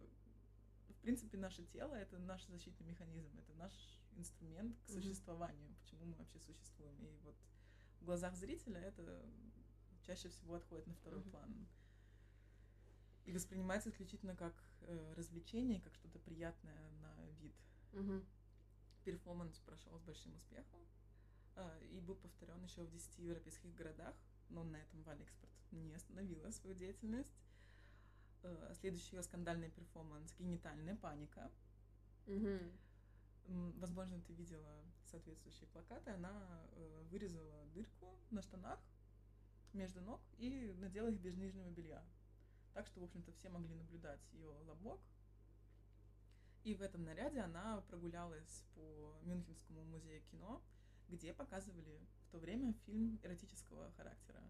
в 0.88 0.94
принципе, 1.00 1.38
наше 1.38 1.64
тело— 1.64 1.94
это 1.94 2.18
наш 2.18 2.44
защитный 2.46 2.86
механизм, 2.86 3.38
это 3.38 3.54
наш 3.54 3.72
инструмент 4.16 4.76
к 4.84 4.88
существованию, 4.90 5.74
почему 5.80 6.04
мы 6.04 6.14
вообще 6.16 6.38
существуем. 6.40 6.96
И 7.06 7.16
вот 7.22 7.36
в 8.00 8.04
глазах 8.04 8.36
зрителя 8.36 8.80
это 8.80 9.24
чаще 10.02 10.28
всего 10.28 10.56
отходит 10.56 10.86
на 10.86 10.94
второй 10.94 11.20
Мгм. 11.20 11.30
план. 11.30 11.68
И 13.24 13.32
воспринимается 13.32 13.88
исключительно 13.90 14.34
как 14.34 14.54
э, 14.82 15.14
развлечение, 15.16 15.80
как 15.80 15.94
что-то 15.94 16.18
приятное 16.18 16.90
на 17.00 17.14
вид. 17.40 17.54
Мгм. 17.92 18.24
Перформанс 19.04 19.58
прошел 19.60 19.98
с 19.98 20.02
большим 20.02 20.34
успехом 20.36 20.80
э, 21.56 21.84
и 21.90 22.00
был 22.00 22.14
повторен 22.14 22.62
еще 22.62 22.82
в 22.82 22.90
10 22.90 23.18
европейских 23.18 23.74
городах, 23.74 24.14
но 24.48 24.62
на 24.64 24.76
этом 24.76 25.02
Вали 25.02 25.24
Экспорт 25.24 25.52
не 25.72 25.94
остановила 25.94 26.50
свою 26.50 26.74
деятельность. 26.76 27.34
Э, 28.42 28.72
Следующий 28.80 29.16
ее 29.16 29.22
скандальный 29.22 29.70
перформанс 29.70 30.32
«Генитальная 30.38 30.96
паника». 30.96 31.50
М, 33.48 33.72
Возможно, 33.80 34.20
ты 34.20 34.32
видела 34.34 34.84
соответствующие 35.06 35.68
плакаты. 35.68 36.10
Она 36.12 36.64
э, 36.72 37.02
вырезала 37.10 37.66
дырку 37.74 38.16
на 38.30 38.40
штанах 38.40 38.78
между 39.72 40.00
ног 40.00 40.20
и 40.38 40.72
надела 40.78 41.08
их 41.08 41.18
без 41.20 41.34
нижнего 41.36 41.68
белья. 41.70 42.04
Так 42.72 42.86
что, 42.86 43.00
в 43.00 43.04
общем-то, 43.04 43.32
все 43.32 43.48
могли 43.48 43.74
наблюдать 43.74 44.20
ее 44.32 44.48
лобок. 44.66 45.00
И 46.64 46.74
в 46.74 46.82
этом 46.82 47.04
наряде 47.04 47.40
она 47.40 47.80
прогулялась 47.88 48.64
по 48.74 49.18
Мюнхенскому 49.22 49.84
музею 49.84 50.22
кино, 50.30 50.62
где 51.08 51.32
показывали 51.32 52.00
в 52.26 52.30
то 52.30 52.38
время 52.38 52.72
фильм 52.86 53.18
эротического 53.22 53.90
характера. 53.92 54.42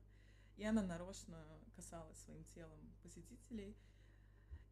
И 0.56 0.64
она 0.64 0.82
нарочно 0.82 1.42
касалась 1.74 2.18
своим 2.18 2.44
телом 2.44 2.78
посетителей, 3.02 3.76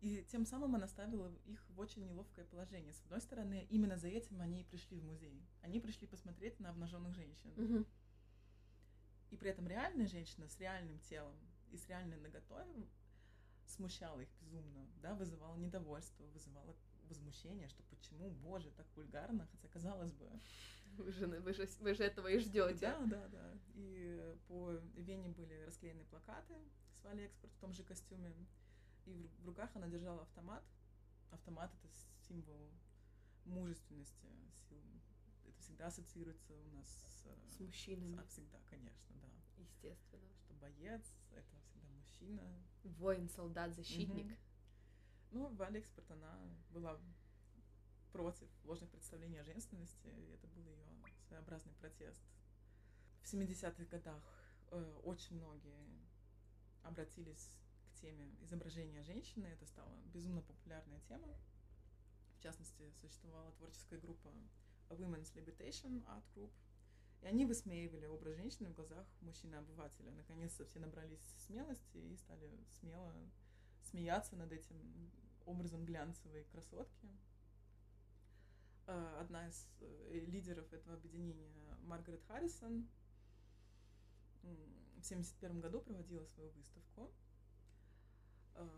и 0.01 0.25
тем 0.31 0.47
самым 0.47 0.75
она 0.75 0.89
ставила 0.89 1.31
их 1.45 1.63
в 1.69 1.79
очень 1.79 2.07
неловкое 2.07 2.47
положение. 2.47 2.93
С 2.93 3.01
одной 3.03 3.21
стороны, 3.21 3.67
именно 3.69 3.99
за 3.99 4.09
этим 4.09 4.41
они 4.41 4.63
и 4.63 4.65
пришли 4.65 4.99
в 4.99 5.05
музей. 5.05 5.47
Они 5.61 5.79
пришли 5.79 6.07
посмотреть 6.07 6.59
на 6.59 6.71
обнаженных 6.71 7.15
женщин. 7.15 7.53
Мгм. 7.57 7.87
И 9.31 9.37
при 9.37 9.51
этом 9.51 9.69
реальная 9.69 10.07
женщина 10.07 10.49
с 10.49 10.59
реальным 10.59 10.99
телом 11.01 11.37
и 11.71 11.77
с 11.77 11.87
реальной 11.87 12.17
наготой 12.17 12.89
смущала 13.67 14.21
их 14.21 14.29
безумно, 14.41 14.89
да, 14.97 15.15
вызывала 15.15 15.57
недовольство, 15.57 16.25
вызывала 16.29 16.75
возмущение, 17.11 17.69
что 17.69 17.83
почему, 17.91 18.31
боже, 18.31 18.71
так 18.71 18.87
вульгарно, 18.97 19.47
хотя 19.53 19.69
казалось 19.69 20.13
бы. 20.13 20.31
Вы 20.97 21.13
же, 21.13 21.27
вы, 21.27 21.53
же, 21.53 21.69
вы 21.81 21.95
же 21.95 22.05
этого 22.05 22.27
и 22.29 22.39
ждете. 22.39 22.81
Да, 22.81 23.07
да, 23.07 23.29
да. 23.29 23.53
И 23.75 24.37
по 24.49 24.73
Вене 24.97 25.29
были 25.29 25.63
расклеены 25.65 26.05
плакаты 26.05 26.55
с 26.95 27.05
Вали 27.05 27.25
Экспорт 27.25 27.53
в 27.53 27.59
том 27.59 27.73
же 27.73 27.83
костюме. 27.85 28.33
И 29.07 29.31
в 29.39 29.47
руках 29.47 29.71
она 29.77 29.89
держала 29.89 30.23
автомат. 30.23 30.65
Автомат— 31.31 31.73
это 31.83 31.89
символ 32.29 32.71
мужественности, 33.45 34.27
сил. 34.69 34.83
Это 35.47 35.61
всегда 35.61 35.87
ассоциируется 35.87 36.55
у 36.55 36.71
нас 36.77 36.87
с... 36.89 37.55
С 37.55 37.57
с- 37.57 37.61
мужчинами, 37.61 38.19
а, 38.19 38.25
всегда, 38.27 38.59
конечно, 38.69 39.15
да. 39.23 39.29
естественно. 39.57 40.35
Что 40.45 40.55
боец— 40.55 41.13
это 41.31 41.57
всегда 41.63 41.89
мужчина. 41.91 42.43
Воин, 42.83 43.29
солдат, 43.29 43.75
защитник. 43.75 44.27
Мгм. 44.27 44.37
Ну, 45.31 45.49
Вали 45.55 45.79
Экспорт, 45.79 46.11
она 46.11 46.39
была 46.71 46.99
против 48.13 48.49
ложных 48.65 48.91
представлений 48.91 49.39
о 49.39 49.45
женственности, 49.45 50.09
это 50.35 50.47
был 50.49 50.67
ее 50.67 50.85
своеобразный 51.29 51.73
протест. 51.75 52.21
В 53.23 53.33
70-х 53.33 53.85
годах 53.85 54.23
э, 54.71 55.01
очень 55.05 55.37
многие 55.37 55.87
обратились 56.83 57.57
к 57.93 58.01
теме 58.01 58.35
изображения 58.41 59.03
женщины. 59.03 59.47
Это 59.47 59.67
стала 59.67 59.95
безумно 60.07 60.43
популярная 60.43 61.01
тема. 61.09 61.29
В 62.39 62.43
частности, 62.43 62.91
существовала 63.01 63.53
творческая 63.53 64.01
группа 64.01 64.33
Women's 64.89 65.33
Libertation 65.35 66.05
Art 66.07 66.25
Group. 66.35 66.51
И 67.23 67.27
они 67.27 67.45
высмеивали 67.45 68.07
образ 68.07 68.37
женщины 68.37 68.71
в 68.71 68.75
глазах 68.75 69.07
мужчины-обывателя. 69.21 70.11
Наконец-то 70.13 70.65
все 70.65 70.81
набрались 70.81 71.23
смелости 71.47 71.99
и 71.99 72.17
стали 72.17 72.51
смело 72.81 73.15
смеяться 73.83 74.37
над 74.37 74.53
этим 74.53 74.77
образом 75.47 75.85
глянцевой 75.85 76.45
красотки. 76.45 77.09
А, 78.87 79.21
одна 79.21 79.47
из 79.47 79.69
э, 79.81 80.21
лидеров 80.27 80.73
этого 80.73 80.97
объединения, 80.97 81.77
Маргарет 81.83 82.23
Харрисон, 82.25 82.89
в 84.43 85.01
1971 85.01 85.61
году 85.61 85.81
проводила 85.81 86.25
свою 86.25 86.51
выставку. 86.53 87.13
А, 88.55 88.69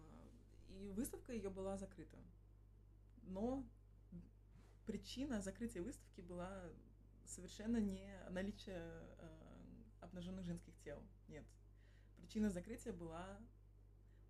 и 0.69 0.91
выставка 0.93 1.33
ее 1.33 1.51
была 1.51 1.77
закрыта. 1.77 2.19
Но 3.23 3.65
причина 4.87 5.41
закрытия 5.41 5.83
выставки 5.83 6.21
была 6.21 6.71
совершенно 7.25 7.79
не 7.79 8.07
наличие 8.31 8.77
э, 8.77 9.53
обнаженных 10.01 10.45
женских 10.45 10.77
тел. 10.81 11.03
Нет. 11.29 11.47
Причина 12.17 12.51
закрытия 12.51 12.93
была 12.93 13.39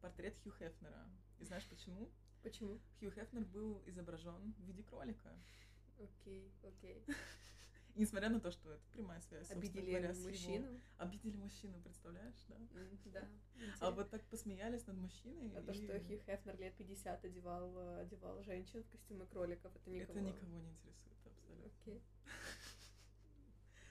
портрет 0.02 0.36
Хью 0.42 0.52
Хефнера. 0.52 1.08
И 1.38 1.44
знаешь 1.44 1.66
почему? 1.66 2.10
Почему? 2.42 2.80
Хью 2.98 3.10
Хефнер 3.12 3.44
был 3.44 3.82
изображен 3.86 4.52
в 4.58 4.62
виде 4.64 4.82
кролика. 4.82 5.30
Окей, 5.98 6.52
окей. 6.62 7.04
И 7.94 8.00
несмотря 8.00 8.28
на 8.28 8.40
то, 8.40 8.50
что 8.50 8.72
это 8.72 8.82
прямая 8.92 9.20
связь, 9.20 9.50
Обидели 9.50 9.90
говоря, 9.90 10.12
мужчину? 10.14 10.66
Его... 10.66 10.80
Обидели 10.98 11.36
мужчину, 11.36 11.80
представляешь, 11.80 12.44
да? 12.48 12.56
Да. 13.12 13.28
А 13.80 13.90
вот 13.92 14.10
так 14.10 14.22
посмеялись 14.24 14.86
над 14.86 14.96
мужчиной. 14.96 15.52
А 15.54 15.60
и... 15.60 15.64
то, 15.64 15.72
что 15.72 16.00
Хью 16.00 16.18
Хефнер 16.26 16.58
лет 16.58 16.74
50 16.74 17.24
одевал, 17.24 17.98
одевал 18.00 18.42
женщин 18.42 18.82
в 18.82 18.88
костюмы 18.90 19.26
кроликов, 19.26 19.74
это 19.76 19.90
никого... 19.90 20.18
Это 20.18 20.20
никого 20.20 20.58
не 20.58 20.70
интересует, 20.70 21.18
абсолютно. 21.26 21.80
Окей. 21.80 22.02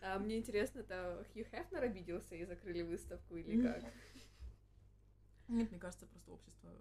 А 0.01 0.17
мне 0.19 0.39
интересно, 0.39 0.79
это 0.79 1.25
Хью 1.31 1.45
Хефнер 1.45 1.83
обиделся 1.83 2.35
и 2.35 2.43
закрыли 2.43 2.81
выставку 2.81 3.37
или 3.37 3.61
как? 3.67 3.83
Нет, 5.51 5.69
мне 5.71 5.79
кажется, 5.79 6.07
просто 6.07 6.31
общество, 6.31 6.71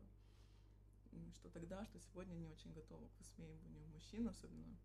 что 1.35 1.49
тогда, 1.51 1.85
что 1.87 1.99
сегодня 2.01 2.35
не 2.35 2.47
очень 2.49 2.73
готово 2.73 3.07
к 3.09 3.19
высмеиванию 3.19 3.87
мужчин, 3.93 4.29
особенно 4.29 4.77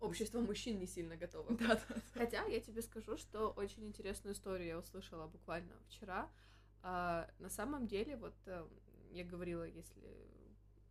Общество 0.00 0.40
мужчин 0.40 0.80
не 0.80 0.86
сильно 0.86 1.16
готово. 1.16 1.56
Да, 1.58 1.76
да. 1.76 1.94
Хотя 2.14 2.44
я 2.46 2.60
тебе 2.60 2.82
скажу, 2.82 3.16
что 3.16 3.50
очень 3.50 3.86
интересную 3.86 4.34
историю 4.34 4.66
я 4.68 4.78
услышала 4.78 5.28
буквально 5.28 5.72
вчера. 5.88 6.28
А, 6.82 7.30
на 7.38 7.48
самом 7.48 7.86
деле, 7.86 8.16
вот 8.16 8.34
э, 8.46 8.66
я 9.12 9.24
говорила, 9.24 9.62
если, 9.62 10.28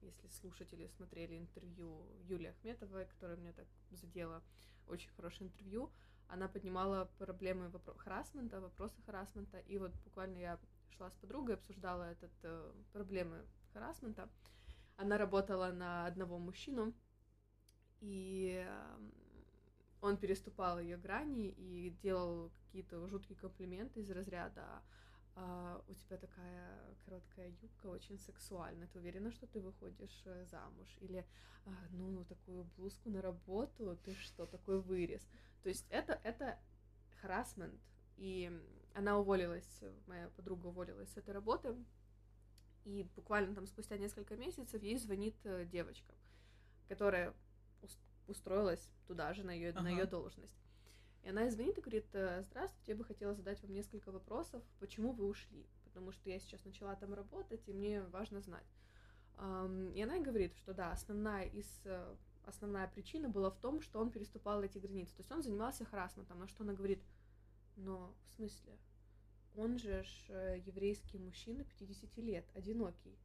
если 0.01 0.27
слушатели 0.29 0.87
смотрели 0.87 1.37
интервью 1.37 2.05
Юлии 2.23 2.47
Ахметовой, 2.51 3.05
которая 3.05 3.35
меня 3.37 3.51
так 3.51 3.67
задела, 3.91 4.41
очень 4.87 5.09
хорошее 5.11 5.49
интервью, 5.49 5.91
она 6.29 6.47
поднимала 6.47 7.11
проблемы 7.17 7.67
вопро- 7.67 7.97
харасмента, 7.97 8.61
вопросы 8.61 9.01
харасмента, 9.05 9.59
и 9.59 9.77
вот 9.77 9.91
буквально 10.05 10.37
я 10.37 10.57
шла 10.91 11.09
с 11.09 11.15
подругой, 11.15 11.55
обсуждала 11.55 12.11
этот, 12.11 12.31
э, 12.43 12.73
проблемы 12.93 13.45
харасмента. 13.73 14.29
Она 14.97 15.17
работала 15.17 15.71
на 15.71 16.05
одного 16.05 16.37
мужчину, 16.37 16.93
и 18.01 18.67
он 20.01 20.17
переступал 20.17 20.79
ее 20.79 20.97
грани 20.97 21.49
и 21.49 21.89
делал 22.01 22.51
какие-то 22.65 23.07
жуткие 23.07 23.37
комплименты 23.37 24.01
из 24.01 24.09
разряда 24.11 24.81
а, 25.35 25.81
у 25.87 25.93
тебя 25.93 26.17
такая 26.17 26.95
короткая 27.05 27.49
юбка, 27.61 27.87
очень 27.87 28.19
сексуальная, 28.19 28.87
ты 28.87 28.99
уверена, 28.99 29.31
что 29.31 29.47
ты 29.47 29.61
выходишь 29.61 30.21
э, 30.25 30.45
замуж? 30.45 30.87
Или, 30.99 31.25
а, 31.65 31.71
ну, 31.91 32.25
такую 32.25 32.65
блузку 32.75 33.09
на 33.09 33.21
работу, 33.21 33.97
ты 34.03 34.13
что, 34.15 34.45
такой 34.45 34.81
вырез? 34.81 35.25
То 35.63 35.69
есть 35.69 35.85
это, 35.89 36.19
это 36.23 36.59
харасмент, 37.21 37.79
и 38.17 38.51
она 38.93 39.17
уволилась, 39.17 39.83
моя 40.07 40.29
подруга 40.29 40.67
уволилась 40.67 41.09
с 41.11 41.17
этой 41.17 41.33
работы, 41.33 41.75
и 42.83 43.07
буквально 43.15 43.55
там 43.55 43.67
спустя 43.67 43.97
несколько 43.97 44.35
месяцев 44.35 44.81
ей 44.81 44.97
звонит 44.97 45.35
э, 45.43 45.65
девочка, 45.65 46.13
которая 46.87 47.33
устроилась 48.27 48.89
туда 49.07 49.33
же, 49.33 49.43
на 49.43 49.51
ее, 49.51 49.69
ага. 49.69 49.81
на 49.81 49.89
ее 49.89 50.05
должность. 50.05 50.57
И 51.23 51.29
она 51.29 51.49
звонит 51.49 51.77
и 51.77 51.81
говорит, 51.81 52.07
«Э, 52.13 52.41
здравствуйте, 52.43 52.93
я 52.93 52.97
бы 52.97 53.03
хотела 53.03 53.35
задать 53.35 53.61
вам 53.61 53.73
несколько 53.73 54.11
вопросов, 54.11 54.63
почему 54.79 55.11
вы 55.11 55.27
ушли, 55.27 55.67
потому 55.83 56.11
что 56.11 56.29
я 56.29 56.39
сейчас 56.39 56.63
начала 56.65 56.95
там 56.95 57.13
работать, 57.13 57.67
и 57.67 57.73
мне 57.73 58.01
важно 58.01 58.41
знать. 58.41 58.65
И 59.37 60.01
она 60.01 60.19
говорит, 60.19 60.55
что 60.55 60.73
да, 60.73 60.91
основная 60.91 61.45
из 61.45 61.67
э, 61.85 62.15
основная 62.45 62.87
причина 62.87 63.29
была 63.29 63.49
в 63.49 63.57
том, 63.57 63.81
что 63.81 63.99
он 63.99 64.11
переступал 64.11 64.61
эти 64.63 64.77
границы. 64.77 65.15
То 65.15 65.21
есть 65.21 65.31
он 65.31 65.41
занимался 65.41 65.85
харасментом, 65.85 66.39
на 66.39 66.47
что 66.47 66.63
она 66.63 66.73
говорит, 66.73 67.01
но 67.75 68.15
в 68.25 68.29
смысле, 68.31 68.77
он 69.55 69.77
же 69.77 70.03
ж 70.03 70.25
э, 70.29 70.61
еврейский 70.65 71.17
мужчина 71.17 71.63
50 71.63 72.17
лет, 72.17 72.45
одинокий. 72.53 73.17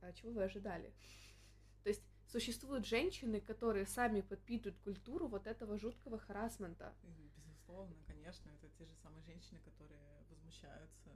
А 0.00 0.12
чего 0.12 0.32
вы 0.32 0.44
ожидали? 0.44 0.92
То 1.82 1.88
есть 1.88 2.02
существуют 2.26 2.86
женщины, 2.86 3.40
которые 3.40 3.86
сами 3.86 4.20
подпитывают 4.20 4.78
культуру 4.80 5.28
вот 5.28 5.46
этого 5.46 5.78
жуткого 5.78 6.18
харасмента. 6.18 6.94
Безусловно, 7.36 7.96
конечно, 8.06 8.50
это 8.50 8.68
те 8.78 8.86
же 8.86 8.94
самые 8.96 9.22
женщины, 9.22 9.60
которые 9.60 10.24
возмущаются, 10.28 11.10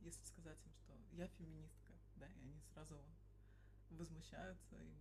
если 0.00 0.24
сказать 0.26 0.58
им, 0.66 0.72
что 0.74 0.92
я 1.12 1.26
феминистка, 1.28 1.92
да, 2.16 2.26
и 2.26 2.40
они 2.40 2.60
сразу 2.72 2.96
возмущаются, 3.90 4.76
им 4.76 4.96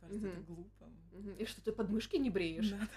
кажется 0.00 0.28
угу. 0.28 0.34
это 0.34 0.42
глупо. 0.42 0.84
Угу. 1.12 1.30
И 1.30 1.44
что 1.46 1.62
ты 1.62 1.72
подмышки 1.72 2.16
не 2.16 2.30
бреешь. 2.30 2.70
Да, 2.70 2.88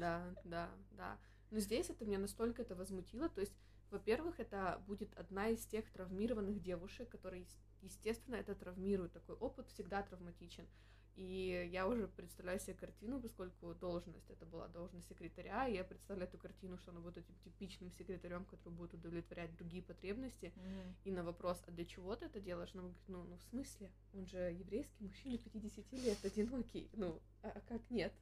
да, 0.00 0.34
да. 0.44 0.70
да. 0.92 1.18
Но 1.50 1.58
здесь 1.60 1.90
это 1.90 2.04
меня 2.04 2.18
настолько 2.18 2.62
это 2.62 2.74
возмутило, 2.74 3.28
то 3.28 3.40
есть 3.40 3.54
во-первых, 3.90 4.40
это 4.40 4.82
будет 4.86 5.14
одна 5.16 5.48
из 5.48 5.64
тех 5.66 5.88
травмированных 5.90 6.60
девушек, 6.60 7.08
которые 7.08 7.46
естественно, 7.82 8.34
это 8.36 8.54
травмирует. 8.54 9.12
Такой 9.12 9.36
опыт 9.36 9.68
всегда 9.68 10.02
травматичен. 10.02 10.66
И 11.14 11.70
я 11.72 11.88
уже 11.88 12.08
представляю 12.08 12.60
себе 12.60 12.74
картину, 12.74 13.20
поскольку 13.20 13.74
должность 13.74 14.28
это 14.28 14.44
была 14.44 14.68
должность 14.68 15.08
секретаря, 15.08 15.66
и 15.66 15.74
я 15.74 15.82
представляю 15.82 16.28
эту 16.28 16.36
картину, 16.36 16.76
что 16.76 16.90
она 16.90 17.00
будет 17.00 17.16
этим 17.18 17.34
типичным 17.36 17.90
секретарем, 17.90 18.44
который 18.44 18.74
будет 18.74 18.92
удовлетворять 18.92 19.56
другие 19.56 19.82
потребности. 19.82 20.52
Mm-hmm. 20.54 20.94
И 21.04 21.12
на 21.12 21.24
вопрос, 21.24 21.62
а 21.66 21.70
для 21.70 21.86
чего 21.86 22.14
ты 22.16 22.26
это 22.26 22.38
делаешь, 22.38 22.70
она 22.74 22.82
говорит, 22.82 23.00
ну, 23.08 23.24
ну 23.24 23.38
в 23.38 23.42
смысле? 23.44 23.90
Он 24.12 24.26
же 24.26 24.36
еврейский 24.36 25.04
мужчина 25.04 25.38
50 25.38 25.92
лет, 25.92 26.22
одинокий. 26.22 26.90
Ну, 26.92 27.22
а, 27.42 27.48
а 27.48 27.60
как 27.62 27.88
нет? 27.88 28.12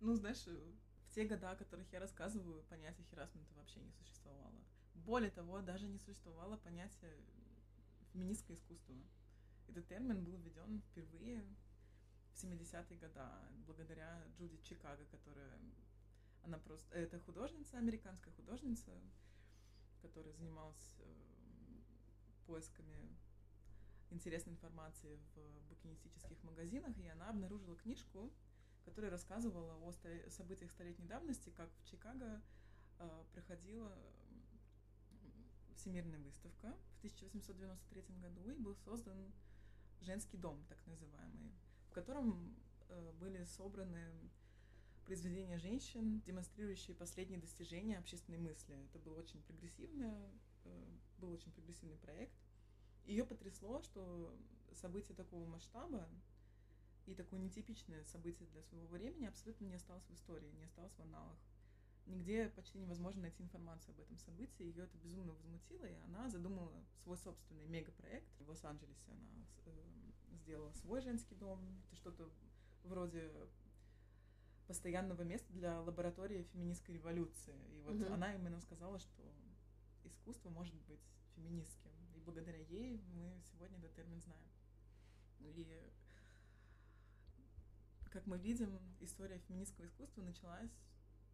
Ну, 0.00 0.14
знаешь, 0.14 0.46
в 1.08 1.14
те 1.14 1.24
годы, 1.24 1.46
о 1.46 1.56
которых 1.56 1.90
я 1.92 2.00
рассказываю, 2.00 2.62
понятие 2.64 3.06
херасмента 3.06 3.54
вообще 3.54 3.80
не 3.80 3.90
существовало. 3.92 4.54
Более 4.94 5.30
того, 5.30 5.60
даже 5.62 5.86
не 5.86 5.98
существовало 5.98 6.56
понятия 6.58 7.16
феминистское 8.12 8.56
искусство. 8.56 8.94
Этот 9.68 9.86
термин 9.86 10.22
был 10.24 10.36
введен 10.36 10.82
впервые 10.90 11.42
в 12.34 12.42
70-е 12.42 12.98
годы 12.98 13.20
благодаря 13.66 14.22
Джуди 14.36 14.58
Чикаго, 14.62 15.04
которая 15.06 15.58
она 16.42 16.58
просто 16.58 16.94
это 16.96 17.18
художница, 17.20 17.78
американская 17.78 18.32
художница, 18.34 18.92
которая 20.00 20.32
занималась 20.32 20.94
э, 21.00 21.14
поисками 22.46 23.16
интересной 24.10 24.54
информации 24.54 25.18
в 25.34 25.68
букинистических 25.68 26.42
магазинах, 26.44 26.96
и 26.98 27.08
она 27.08 27.28
обнаружила 27.30 27.76
книжку, 27.76 28.32
которая 28.88 29.10
рассказывала 29.10 29.74
о 29.74 29.92
событиях 30.30 30.70
столетней 30.70 31.06
давности, 31.06 31.50
как 31.50 31.68
в 31.82 31.90
Чикаго 31.90 32.40
э, 32.98 33.24
проходила 33.34 33.94
всемирная 35.74 36.18
выставка 36.20 36.74
в 36.94 36.98
1893 36.98 38.02
году, 38.16 38.48
и 38.48 38.54
был 38.54 38.74
создан 38.76 39.30
женский 40.00 40.38
дом, 40.38 40.64
так 40.70 40.78
называемый, 40.86 41.52
в 41.90 41.92
котором 41.92 42.56
э, 42.88 43.12
были 43.20 43.44
собраны 43.44 44.10
произведения 45.04 45.58
женщин, 45.58 46.20
демонстрирующие 46.20 46.96
последние 46.96 47.40
достижения 47.40 47.98
общественной 47.98 48.38
мысли. 48.38 48.74
Это 48.86 48.98
был 48.98 49.16
очень 49.16 49.42
прогрессивный, 49.42 50.30
э, 50.64 50.96
был 51.18 51.30
очень 51.30 51.52
прогрессивный 51.52 51.98
проект. 51.98 52.34
Ее 53.04 53.26
потрясло, 53.26 53.82
что 53.82 54.34
событие 54.72 55.14
такого 55.14 55.46
масштаба 55.46 56.08
и 57.10 57.14
такое 57.14 57.40
нетипичное 57.40 58.04
событие 58.04 58.48
для 58.48 58.62
своего 58.62 58.86
времени 58.88 59.26
абсолютно 59.26 59.64
не 59.64 59.74
осталось 59.74 60.04
в 60.04 60.14
истории, 60.14 60.50
не 60.52 60.64
осталось 60.64 60.94
в 60.94 61.00
аналах 61.00 61.38
нигде 62.08 62.48
почти 62.50 62.78
невозможно 62.78 63.22
найти 63.22 63.42
информацию 63.42 63.92
об 63.94 64.00
этом 64.00 64.18
событии. 64.18 64.64
Ее 64.64 64.84
это 64.84 64.96
безумно 64.98 65.32
возмутило, 65.32 65.84
и 65.84 65.94
она 66.04 66.28
задумала 66.28 66.72
свой 67.02 67.16
собственный 67.18 67.66
мегапроект. 67.66 68.28
В 68.40 68.48
Лос-Анджелесе 68.48 69.12
она 69.12 69.46
э, 69.66 69.70
сделала 70.32 70.72
свой 70.72 71.00
женский 71.00 71.34
дом. 71.34 71.60
Это 71.86 71.96
что-то 71.96 72.30
вроде 72.84 73.30
постоянного 74.66 75.22
места 75.22 75.52
для 75.52 75.80
лаборатории 75.80 76.42
феминистской 76.42 76.96
революции. 76.96 77.56
И 77.72 77.80
вот 77.82 77.96
mm-hmm. 77.96 78.12
она 78.12 78.34
именно 78.34 78.60
сказала, 78.60 78.98
что 78.98 79.22
искусство 80.04 80.50
может 80.50 80.74
быть 80.82 81.00
феминистским. 81.34 81.92
И 82.14 82.20
благодаря 82.20 82.58
ей 82.58 83.00
мы 83.14 83.40
сегодня 83.50 83.78
этот 83.78 83.94
термин 83.94 84.20
знаем. 84.20 84.48
И 85.40 85.78
как 88.10 88.26
мы 88.26 88.38
видим, 88.38 88.78
история 89.00 89.38
феминистского 89.38 89.86
искусства 89.86 90.22
началась, 90.22 90.70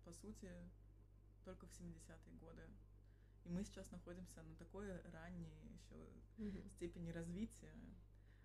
по 0.05 0.13
сути, 0.13 0.51
только 1.45 1.67
в 1.67 1.71
70-е 1.71 2.35
годы. 2.39 2.63
И 3.45 3.49
мы 3.49 3.65
сейчас 3.65 3.91
находимся 3.91 4.43
на 4.43 4.55
такой 4.57 4.91
ранней 5.13 5.53
еще 5.75 5.95
mm-hmm. 6.39 6.69
степени 6.71 7.11
развития 7.11 7.75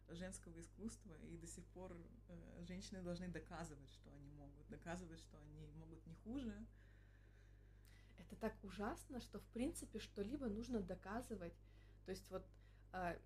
женского 0.10 0.60
искусства, 0.60 1.14
и 1.24 1.38
до 1.38 1.48
сих 1.48 1.66
пор 1.68 1.96
э, 2.28 2.64
женщины 2.66 3.02
должны 3.02 3.28
доказывать, 3.28 3.90
что 3.92 4.12
они 4.12 4.32
могут, 4.32 4.68
доказывать, 4.68 5.20
что 5.20 5.38
они 5.38 5.68
могут 5.76 6.06
не 6.08 6.16
хуже. 6.16 6.66
Это 8.18 8.36
так 8.36 8.56
ужасно, 8.64 9.22
что 9.22 9.40
в 9.40 9.46
принципе 9.50 10.00
что-либо 10.00 10.48
нужно 10.48 10.82
доказывать. 10.82 11.54
То 12.06 12.12
есть 12.12 12.30
вот 12.32 12.46
э, 12.94 13.20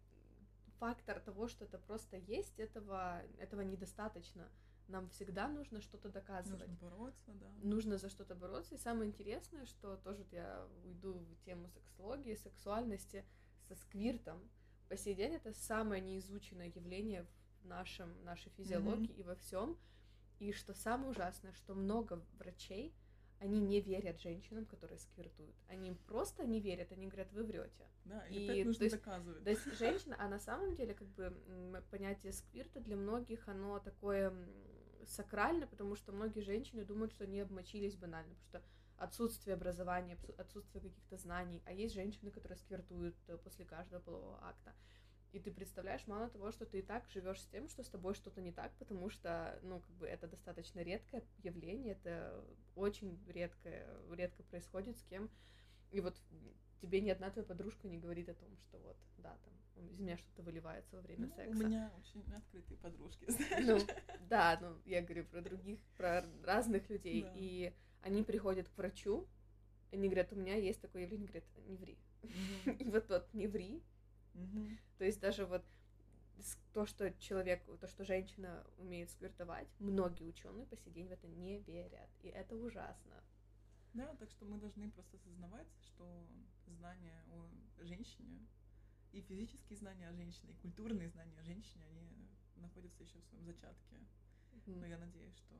фактор 0.79 1.19
того, 1.21 1.47
что 1.47 1.65
это 1.65 1.77
просто 1.79 2.17
есть, 2.17 2.59
этого, 2.59 3.21
этого 3.39 3.61
недостаточно. 3.61 4.49
Нам 4.87 5.09
всегда 5.09 5.47
нужно 5.47 5.81
что-то 5.81 6.09
доказывать. 6.09 6.67
Нужно 6.67 6.89
бороться, 6.89 7.31
да. 7.33 7.47
Нужно 7.61 7.97
за 7.97 8.09
что-то 8.09 8.35
бороться. 8.35 8.75
И 8.75 8.77
самое 8.77 9.09
интересное, 9.09 9.65
что 9.65 9.97
тоже 9.97 10.25
я 10.31 10.67
уйду 10.83 11.13
в 11.13 11.45
тему 11.45 11.69
сексологии, 11.69 12.35
сексуальности 12.35 13.25
со 13.67 13.75
сквиртом. 13.75 14.39
По 14.89 14.97
сей 14.97 15.15
день 15.15 15.33
это 15.33 15.53
самое 15.53 16.01
неизученное 16.01 16.67
явление 16.67 17.25
в 17.61 17.65
нашем, 17.65 18.23
нашей 18.23 18.51
физиологии 18.51 19.09
mm-hmm. 19.09 19.19
и 19.19 19.23
во 19.23 19.35
всем. 19.35 19.77
И 20.39 20.51
что 20.51 20.73
самое 20.73 21.11
ужасное, 21.11 21.53
что 21.53 21.73
много 21.73 22.21
врачей, 22.37 22.93
они 23.39 23.59
не 23.59 23.81
верят 23.81 24.19
женщинам, 24.21 24.65
которые 24.65 24.99
сквиртуют. 24.99 25.55
Они 25.67 25.91
просто 26.07 26.45
не 26.45 26.59
верят, 26.59 26.91
они 26.91 27.07
говорят, 27.07 27.31
вы 27.33 27.43
врете. 27.43 27.87
Да, 28.05 28.25
и, 28.27 28.39
и 28.39 28.49
опять 28.49 28.65
нужно 28.65 28.79
то 28.79 28.85
есть, 28.85 28.95
доказывать. 28.95 29.43
То 29.43 29.49
есть 29.49 29.77
женщина, 29.77 30.15
а 30.19 30.27
на 30.29 30.39
самом 30.39 30.75
деле, 30.75 30.93
как 30.93 31.07
бы, 31.09 31.33
понятие 31.91 32.33
сквирта 32.33 32.79
для 32.79 32.95
многих, 32.95 33.47
оно 33.47 33.79
такое 33.79 34.33
сакрально, 35.07 35.67
потому 35.67 35.95
что 35.95 36.11
многие 36.11 36.41
женщины 36.41 36.85
думают, 36.85 37.11
что 37.11 37.23
они 37.23 37.39
обмочились 37.39 37.95
банально, 37.95 38.33
потому 38.35 38.49
что 38.49 38.61
отсутствие 38.97 39.55
образования, 39.55 40.17
отсутствие 40.37 40.81
каких-то 40.81 41.17
знаний, 41.17 41.61
а 41.65 41.73
есть 41.73 41.93
женщины, 41.93 42.31
которые 42.31 42.57
сквертуют 42.57 43.15
э, 43.27 43.37
после 43.37 43.65
каждого 43.65 43.99
полового 44.01 44.39
акта. 44.43 44.73
И 45.33 45.39
ты 45.39 45.51
представляешь, 45.51 46.05
мало 46.05 46.29
того, 46.29 46.51
что 46.51 46.65
ты 46.65 46.79
и 46.79 46.81
так 46.83 47.09
живешь 47.09 47.41
с 47.41 47.47
тем, 47.47 47.67
что 47.67 47.83
с 47.83 47.89
тобой 47.89 48.13
что-то 48.13 48.39
не 48.39 48.51
так, 48.51 48.71
потому 48.77 49.09
что, 49.09 49.59
ну, 49.63 49.79
как 49.79 49.91
бы 49.95 50.07
это 50.07 50.27
достаточно 50.27 50.79
редкое 50.81 51.23
явление, 51.39 51.93
это 51.93 52.45
очень 52.75 53.19
редкое, 53.27 53.87
редко 54.11 54.43
происходит 54.43 54.97
с 54.99 55.03
кем. 55.03 55.31
И 55.89 56.01
вот 56.01 56.15
тебе 56.83 56.99
ни 56.99 57.09
одна 57.09 57.29
твоя 57.29 57.47
подружка 57.47 57.87
не 57.87 57.97
говорит 57.97 58.27
о 58.27 58.33
том, 58.33 58.49
что 58.57 58.77
вот, 58.79 58.97
да, 59.17 59.37
там, 59.45 59.85
из 59.87 59.99
меня 59.99 60.17
что-то 60.17 60.43
выливается 60.43 60.97
во 60.97 61.01
время 61.01 61.27
ну, 61.27 61.29
секса. 61.29 61.63
У 61.63 61.67
меня 61.67 61.91
очень 61.97 62.33
открытые 62.35 62.77
подружки, 62.77 63.25
знаешь. 63.29 63.65
Ну, 63.65 63.79
да, 64.29 64.59
ну, 64.61 64.75
я 64.85 65.01
говорю 65.01 65.23
про 65.25 65.41
других, 65.41 65.79
про 65.97 66.25
разных 66.43 66.89
людей. 66.89 67.23
Да. 67.23 67.33
И 67.35 67.73
они 68.01 68.23
приходят 68.23 68.67
к 68.67 68.77
врачу, 68.77 69.27
они 69.91 70.09
говорят, 70.09 70.33
у 70.33 70.35
меня 70.35 70.55
есть 70.55 70.81
такое 70.81 71.03
явление, 71.03 71.27
говорят, 71.27 71.45
не 71.67 71.77
ври. 71.77 71.97
И 72.79 72.89
вот 72.89 73.07
тот 73.07 73.33
не 73.33 73.47
ври. 73.47 73.81
То 74.97 75.05
есть 75.05 75.21
даже 75.21 75.45
вот 75.45 75.63
то, 76.73 76.85
что 76.85 77.13
человек, 77.19 77.63
то, 77.79 77.87
что 77.87 78.03
женщина 78.03 78.65
умеет 78.77 79.09
сквертовать, 79.11 79.69
многие 79.79 80.25
ученые 80.25 80.65
по 80.65 80.75
сей 80.75 80.91
день 80.91 81.07
в 81.07 81.11
это 81.11 81.27
не 81.27 81.59
верят. 81.59 82.09
И 82.21 82.27
это 82.27 82.57
ужасно. 82.57 83.23
Да, 83.93 84.13
так 84.15 84.29
что 84.31 84.45
мы 84.45 84.57
должны 84.57 84.89
просто 84.91 85.15
осознавать, 85.17 85.67
что 85.81 86.27
знания 86.67 87.23
о 87.27 87.83
женщине 87.83 88.47
и 89.11 89.21
физические 89.21 89.77
знания 89.77 90.09
о 90.09 90.13
женщине, 90.13 90.53
и 90.53 90.61
культурные 90.61 91.09
знания 91.09 91.39
о 91.39 91.43
женщине, 91.43 91.85
они 91.85 92.29
находятся 92.55 93.03
еще 93.03 93.19
в 93.19 93.25
своем 93.25 93.45
зачатке. 93.45 93.95
Mm-hmm. 93.95 94.79
Но 94.79 94.85
я 94.87 94.97
надеюсь, 94.97 95.35
что 95.35 95.55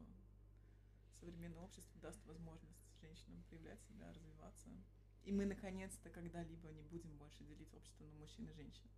современное 1.20 1.62
общество 1.62 2.02
даст 2.02 2.26
возможность 2.26 2.84
женщинам 3.02 3.44
проявлять 3.44 3.82
себя, 3.84 4.12
развиваться. 4.12 4.70
И 5.24 5.32
мы 5.32 5.46
наконец-то 5.46 6.10
когда-либо 6.10 6.70
не 6.72 6.82
будем 6.84 7.16
больше 7.18 7.44
делить 7.44 7.74
общество 7.74 8.06
на 8.06 8.14
мужчин 8.16 8.48
и 8.50 8.54
женщин. 8.54 8.90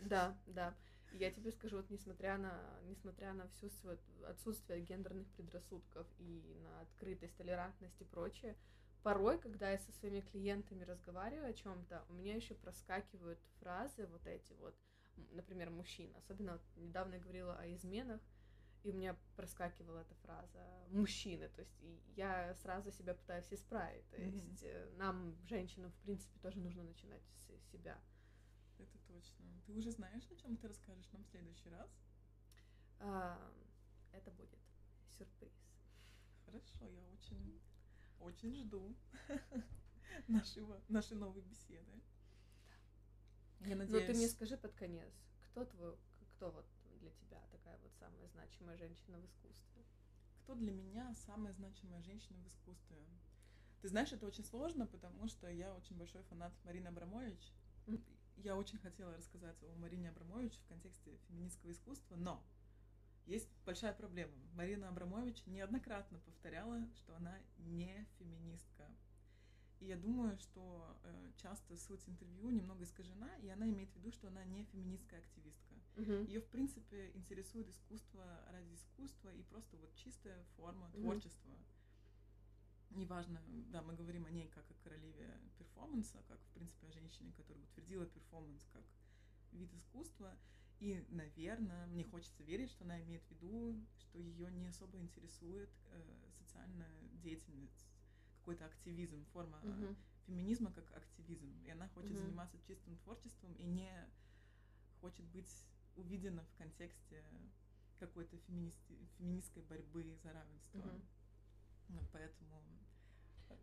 Да, 0.00 0.36
да. 0.46 0.74
Я 1.12 1.30
тебе 1.30 1.52
скажу, 1.52 1.76
вот 1.76 1.88
несмотря 1.90 2.36
на, 2.36 2.80
несмотря 2.88 3.32
на 3.32 3.48
всю 3.48 3.70
свое 3.70 3.98
отсутствие 4.26 4.80
гендерных 4.80 5.28
предрассудков 5.28 6.06
и 6.18 6.58
на 6.62 6.80
открытость, 6.80 7.36
толерантность 7.36 8.00
и 8.00 8.04
прочее, 8.04 8.56
порой, 9.04 9.38
когда 9.38 9.70
я 9.70 9.78
со 9.78 9.92
своими 9.92 10.20
клиентами 10.20 10.82
разговариваю 10.82 11.50
о 11.50 11.52
чем-то, 11.52 12.04
у 12.08 12.14
меня 12.14 12.34
еще 12.34 12.54
проскакивают 12.54 13.38
фразы 13.60 14.06
вот 14.06 14.26
эти 14.26 14.54
вот, 14.54 14.74
например, 15.30 15.70
мужчина. 15.70 16.16
Особенно 16.18 16.52
вот 16.52 16.62
недавно 16.76 17.14
я 17.14 17.20
говорила 17.20 17.54
о 17.56 17.72
изменах, 17.74 18.20
и 18.82 18.90
у 18.90 18.94
меня 18.94 19.16
проскакивала 19.36 20.00
эта 20.00 20.14
фраза 20.16 20.66
мужчины, 20.88 21.48
то 21.48 21.60
есть 21.60 21.74
я 22.16 22.54
сразу 22.56 22.90
себя 22.92 23.14
пытаюсь 23.14 23.50
исправить, 23.50 24.08
то 24.10 24.16
mm-hmm. 24.16 24.30
есть 24.30 24.62
э, 24.62 24.90
нам, 24.96 25.36
женщинам, 25.46 25.90
в 25.90 25.96
принципе, 26.00 26.38
тоже 26.40 26.58
нужно 26.58 26.82
начинать 26.82 27.22
с 27.46 27.72
себя. 27.72 27.98
Это 28.78 28.98
точно. 29.06 29.44
Ты 29.66 29.72
уже 29.72 29.90
знаешь, 29.90 30.24
о 30.30 30.36
чем 30.36 30.56
ты 30.56 30.68
расскажешь 30.68 31.10
нам 31.12 31.22
в 31.24 31.28
следующий 31.28 31.70
раз? 31.70 31.90
А, 33.00 33.38
это 34.12 34.30
будет 34.32 34.58
сюрприз. 35.16 35.52
Хорошо, 36.44 36.86
я 36.86 37.06
очень 37.08 37.60
очень 38.20 38.54
жду 38.54 38.96
нашего, 40.28 40.80
нашей 40.88 41.16
новой 41.16 41.42
беседы. 41.42 41.92
Я 43.60 43.76
надеюсь... 43.76 44.06
Ну, 44.06 44.12
ты 44.12 44.18
мне 44.18 44.28
скажи 44.28 44.56
под 44.56 44.74
конец, 44.74 45.12
кто 45.40 45.64
твой, 45.64 45.96
кто 46.36 46.50
вот 46.50 46.66
для 47.00 47.10
тебя 47.10 47.40
такая 47.50 47.78
вот 47.78 47.92
самая 47.98 48.28
значимая 48.28 48.76
женщина 48.76 49.18
в 49.18 49.26
искусстве? 49.26 49.84
Кто 50.42 50.54
для 50.54 50.72
меня 50.72 51.14
самая 51.14 51.52
значимая 51.54 52.02
женщина 52.02 52.38
в 52.42 52.48
искусстве? 52.48 52.98
Ты 53.80 53.88
знаешь, 53.88 54.12
это 54.12 54.26
очень 54.26 54.44
сложно, 54.44 54.86
потому 54.86 55.28
что 55.28 55.48
я 55.48 55.74
очень 55.74 55.96
большой 55.96 56.22
фанат 56.24 56.52
Марины 56.64 56.88
Абрамович. 56.88 57.52
Я 58.36 58.56
очень 58.56 58.78
хотела 58.78 59.16
рассказать 59.16 59.62
о 59.62 59.74
Марине 59.76 60.10
Абрамович 60.10 60.58
в 60.58 60.66
контексте 60.66 61.16
феминистского 61.28 61.70
искусства, 61.72 62.16
но 62.16 62.42
есть 63.26 63.48
большая 63.64 63.94
проблема. 63.94 64.32
Марина 64.54 64.88
Абрамович 64.88 65.44
неоднократно 65.46 66.18
повторяла, 66.20 66.86
что 66.96 67.16
она 67.16 67.38
не 67.58 68.06
феминистка. 68.18 68.86
И 69.80 69.86
я 69.86 69.96
думаю, 69.96 70.36
что 70.38 70.96
э, 71.02 71.32
часто 71.36 71.76
суть 71.76 72.08
интервью 72.08 72.50
немного 72.50 72.84
искажена, 72.84 73.34
и 73.42 73.48
она 73.48 73.68
имеет 73.68 73.90
в 73.92 73.96
виду, 73.96 74.12
что 74.12 74.28
она 74.28 74.44
не 74.44 74.64
феминистская 74.64 75.20
активистка. 75.20 75.74
Uh-huh. 75.96 76.26
Ее, 76.26 76.40
в 76.40 76.48
принципе, 76.48 77.10
интересует 77.14 77.68
искусство 77.68 78.24
ради 78.50 78.74
искусства 78.74 79.28
и 79.34 79.42
просто 79.42 79.76
вот 79.76 79.94
чистая 79.96 80.44
форма 80.56 80.86
uh-huh. 80.86 81.00
творчества. 81.00 81.54
Неважно, 82.90 83.42
да, 83.70 83.82
мы 83.82 83.94
говорим 83.94 84.24
о 84.24 84.30
ней 84.30 84.48
как 84.48 84.70
о 84.70 84.74
королеве 84.84 85.38
перформанса, 85.58 86.22
как, 86.28 86.40
в 86.40 86.48
принципе, 86.54 86.86
о 86.86 86.92
женщине, 86.92 87.32
которая 87.36 87.64
утвердила 87.64 88.06
перформанс 88.06 88.64
как 88.72 88.84
вид 89.52 89.72
искусства. 89.74 90.36
И, 90.80 91.04
наверное, 91.10 91.86
мне 91.86 92.04
хочется 92.04 92.42
верить, 92.42 92.70
что 92.70 92.84
она 92.84 93.00
имеет 93.02 93.22
в 93.24 93.30
виду, 93.30 93.80
что 93.98 94.18
ее 94.18 94.50
не 94.50 94.66
особо 94.66 94.98
интересует 94.98 95.70
э, 95.90 96.30
социальная 96.38 96.90
деятельность, 97.22 97.86
какой-то 98.38 98.66
активизм, 98.66 99.24
форма 99.32 99.58
uh-huh. 99.62 99.96
феминизма 100.26 100.72
как 100.72 100.90
активизм. 100.96 101.58
И 101.64 101.70
она 101.70 101.88
хочет 101.88 102.12
uh-huh. 102.12 102.26
заниматься 102.26 102.58
чистым 102.66 102.98
творчеством 102.98 103.54
и 103.54 103.64
не 103.64 103.90
хочет 105.00 105.24
быть 105.26 105.50
увидена 105.96 106.44
в 106.44 106.54
контексте 106.58 107.24
какой-то 107.98 108.36
феминисти- 108.36 109.08
феминистской 109.16 109.62
борьбы 109.62 110.18
за 110.22 110.32
равенство. 110.32 110.78
Uh-huh. 110.78 112.08
Поэтому 112.12 112.62
э, 113.48 113.56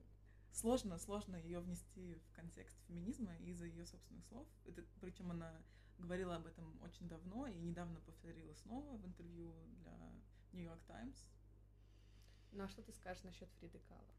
сложно, 0.52 0.98
сложно 0.98 1.36
ее 1.36 1.60
внести 1.60 2.16
в 2.16 2.32
контекст 2.32 2.78
феминизма 2.88 3.36
из-за 3.38 3.66
ее 3.66 3.86
собственных 3.86 4.26
слов. 4.26 4.48
Это, 4.66 4.84
причем 5.00 5.32
она 5.32 5.62
говорила 6.02 6.36
об 6.36 6.46
этом 6.48 6.82
очень 6.84 7.08
давно 7.08 7.48
и 7.48 7.56
недавно 7.60 8.00
повторила 8.02 8.54
снова 8.56 8.98
в 8.98 9.06
интервью 9.06 9.54
для 9.78 9.98
New 10.52 10.64
York 10.64 10.82
Times. 10.88 11.26
Ну 12.52 12.64
а 12.64 12.68
что 12.68 12.82
ты 12.82 12.92
скажешь 12.92 13.24
насчет 13.24 13.50
Фриды 13.60 13.80
Кала? 13.88 14.14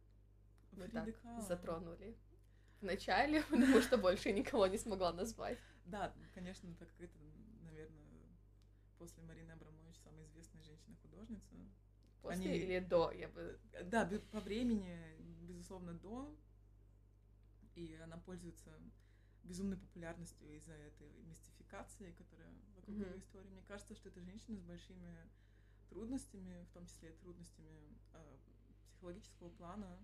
Мы 0.72 0.88
Фриды 0.88 1.12
так 1.12 1.22
Кала. 1.22 1.40
затронули 1.42 2.16
в 2.80 2.84
начале, 2.84 3.42
потому 3.50 3.80
что 3.82 3.98
больше 3.98 4.32
никого 4.32 4.66
не 4.66 4.78
смогла 4.78 5.12
назвать. 5.12 5.58
Да, 5.84 6.14
конечно, 6.34 6.74
так 6.76 6.88
это, 6.98 7.18
наверное, 7.62 8.02
после 8.98 9.22
Марины 9.24 9.52
Абрамович 9.52 9.96
самая 10.02 10.24
известная 10.26 10.62
женщина-художница. 10.62 11.54
После 12.22 12.50
Они... 12.50 12.58
или 12.58 12.78
до? 12.78 13.10
Я 13.10 13.28
бы... 13.28 13.58
Да, 13.84 14.08
по 14.30 14.40
времени, 14.40 14.96
безусловно, 15.42 15.92
до. 15.92 16.34
И 17.74 17.94
она 17.96 18.16
пользуется 18.18 18.70
безумной 19.44 19.76
популярностью 19.76 20.54
из-за 20.56 20.72
этой 20.72 21.10
мистификации, 21.24 22.12
которая 22.12 22.52
вокруг 22.76 22.96
mm-hmm. 22.96 23.12
ее 23.12 23.18
истории. 23.18 23.48
Мне 23.48 23.62
кажется, 23.62 23.94
что 23.94 24.08
это 24.08 24.20
женщина 24.20 24.58
с 24.58 24.62
большими 24.62 25.30
трудностями, 25.88 26.64
в 26.64 26.72
том 26.72 26.86
числе 26.86 27.12
трудностями 27.12 27.98
э, 28.12 28.36
психологического 28.88 29.50
плана, 29.50 29.98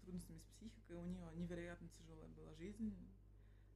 трудностями 0.00 0.38
с 0.38 0.44
психикой. 0.56 0.96
У 0.96 1.06
нее 1.06 1.30
невероятно 1.34 1.88
тяжелая 1.88 2.28
была 2.28 2.54
жизнь. 2.54 2.94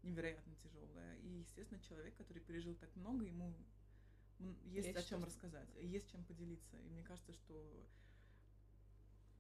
невероятно 0.03 0.55
тяжелая. 0.57 1.16
И, 1.18 1.28
естественно, 1.41 1.80
человек, 1.80 2.16
который 2.16 2.43
пережил 2.43 2.74
так 2.74 2.95
много, 2.97 3.24
ему 3.24 3.55
есть, 4.64 4.89
есть 4.89 4.99
о 4.99 5.03
чем 5.03 5.24
рассказать, 5.24 5.68
есть 5.76 6.11
чем 6.11 6.24
поделиться. 6.24 6.76
И 6.78 6.89
мне 6.89 7.03
кажется, 7.03 7.33
что 7.33 7.87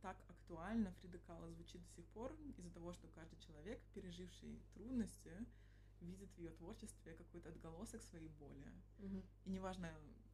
так 0.02 0.16
актуально 0.28 0.92
Фрида 1.00 1.18
Кала 1.20 1.48
звучит 1.50 1.80
до 1.80 1.88
сих 1.90 2.04
пор 2.08 2.32
из-за 2.58 2.70
того, 2.70 2.92
что 2.92 3.08
каждый 3.08 3.38
человек, 3.38 3.80
переживший 3.94 4.60
трудности, 4.74 5.32
видит 6.00 6.30
в 6.32 6.38
ее 6.38 6.50
творчестве 6.50 7.14
какой-то 7.14 7.48
отголосок 7.50 8.02
своей 8.02 8.28
боли. 8.28 8.66
Угу. 8.98 9.22
И 9.44 9.50
неважно, 9.50 9.90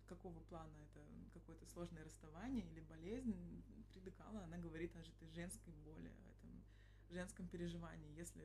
какого 0.06 0.40
плана 0.40 0.74
это 0.90 1.00
какое-то 1.34 1.66
сложное 1.66 2.04
расставание 2.04 2.66
или 2.66 2.80
болезнь, 2.80 3.62
Фрида 3.92 4.10
Кала, 4.12 4.44
она 4.44 4.56
говорит 4.56 4.96
о 4.96 5.00
этой 5.00 5.28
женской 5.28 5.74
боли, 5.84 6.08
о 6.08 6.30
этом 6.30 6.64
женском 7.10 7.46
переживании. 7.48 8.16
Если 8.16 8.42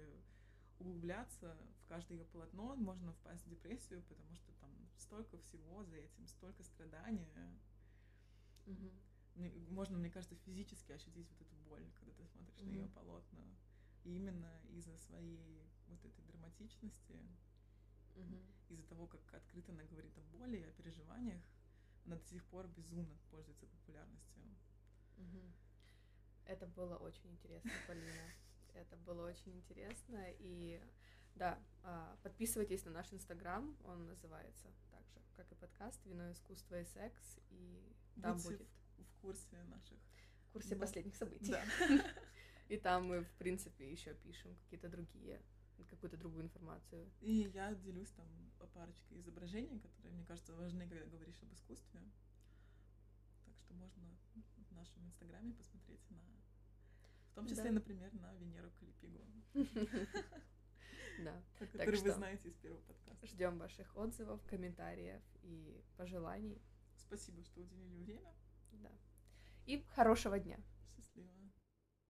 углубляться 0.80 1.57
в 1.84 1.88
каждое 1.88 2.17
ее 2.17 2.26
полотно, 2.26 2.76
можно 2.76 3.13
впасть 3.13 3.45
в 3.45 3.49
депрессию, 3.49 4.03
потому 4.09 4.36
что 4.36 4.51
там 4.59 4.71
столько 4.97 5.38
всего 5.38 5.84
за 5.86 5.95
этим, 5.95 6.28
столько 6.28 6.63
страдания. 6.63 7.59
Угу. 8.65 8.91
Можно, 9.70 9.98
мне 9.98 10.10
кажется, 10.10 10.36
физически 10.36 10.92
ощутить 10.92 11.28
вот 11.30 11.42
эту 11.42 11.56
боль, 11.68 11.86
когда 12.00 12.14
ты 12.14 12.26
смотришь 12.28 12.62
угу. 12.62 12.70
на 12.70 12.74
ее 12.74 12.88
полотна. 12.88 13.44
И 14.04 14.16
именно 14.16 14.62
из-за 14.70 14.98
своей 14.98 15.66
вот 15.88 16.04
этой 16.06 16.24
драматичности, 16.26 17.20
угу. 18.16 18.38
из-за 18.70 18.84
того, 18.84 19.08
как 19.08 19.22
открыто 19.34 19.72
она 19.72 19.84
говорит 19.84 20.18
о 20.18 20.22
боли, 20.38 20.62
о 20.62 20.72
переживаниях, 20.74 21.42
она 22.06 22.18
до 22.18 22.26
сих 22.26 22.44
пор 22.46 22.68
безумно 22.68 23.18
пользуется 23.32 23.66
популярностью. 23.66 24.44
Угу. 25.18 25.42
Это 26.46 26.68
было 26.68 26.98
очень 26.98 27.32
интересно, 27.32 27.72
Полина. 27.88 28.34
Это 28.74 28.98
было 28.98 29.28
очень 29.28 29.56
интересно. 29.56 30.26
И 30.40 30.82
да, 31.36 31.60
а, 31.84 32.18
подписывайтесь 32.24 32.86
на 32.86 32.92
наш 32.92 33.12
инстаграм, 33.14 33.76
он 33.84 34.06
называется 34.06 34.72
так 34.92 35.08
же, 35.10 35.22
как 35.36 35.52
и 35.52 35.56
подкаст 35.56 36.06
«Вино, 36.06 36.32
искусство 36.32 36.80
и 36.80 36.86
секс», 36.86 37.40
и 37.50 37.96
там 38.22 38.38
будет... 38.38 38.68
в 39.04 39.22
курсе 39.22 39.62
наших... 39.64 39.97
В 40.49 40.51
курсе 40.54 40.76
Да. 40.76 40.82
последних 40.82 41.16
событий. 41.16 41.51
Да. 41.51 41.64
И 42.70 42.78
там 42.78 43.06
мы, 43.08 43.24
в 43.24 43.32
принципе, 43.34 43.91
еще 43.91 44.14
пишем 44.16 44.56
какие-то 44.56 44.89
другие, 44.89 45.41
какую-то 45.89 46.18
другую 46.18 46.43
информацию. 46.43 47.12
И 47.20 47.49
я 47.54 47.74
делюсь 47.76 48.12
там 48.12 48.28
парочкой 48.74 49.20
изображений, 49.20 49.80
которые, 49.80 50.14
мне 50.14 50.26
кажется, 50.26 50.54
важны, 50.56 50.88
когда 50.88 51.06
говоришь 51.06 51.41
об 51.43 51.54
искусстве. 51.54 52.01
Так 53.45 53.56
что 53.60 53.74
можно 53.74 54.18
в 54.70 54.72
нашем 54.72 55.06
инстаграме 55.06 55.54
посмотреть 55.54 56.10
на... 56.10 56.18
В 57.32 57.36
том 57.36 57.47
числе, 57.47 57.66
Да. 57.66 57.72
например, 57.72 58.14
на 58.14 58.34
Венеру 58.36 58.72
Калипигу, 58.80 59.26
Да. 61.20 61.43
которую 61.60 62.01
вы 62.01 62.12
знаете 62.12 62.49
из 62.49 62.56
первого 62.56 62.82
подкаста. 62.82 63.28
Ждем 63.28 63.58
ваших 63.60 63.95
отзывов, 63.95 64.43
комментариев 64.45 65.22
и 65.41 65.84
пожеланий. 65.97 66.62
Спасибо, 66.97 67.43
что 67.43 67.62
уделили 67.62 67.97
время. 68.04 68.34
Да. 68.82 68.89
И 69.65 69.86
хорошего 69.95 70.39
дня. 70.39 70.57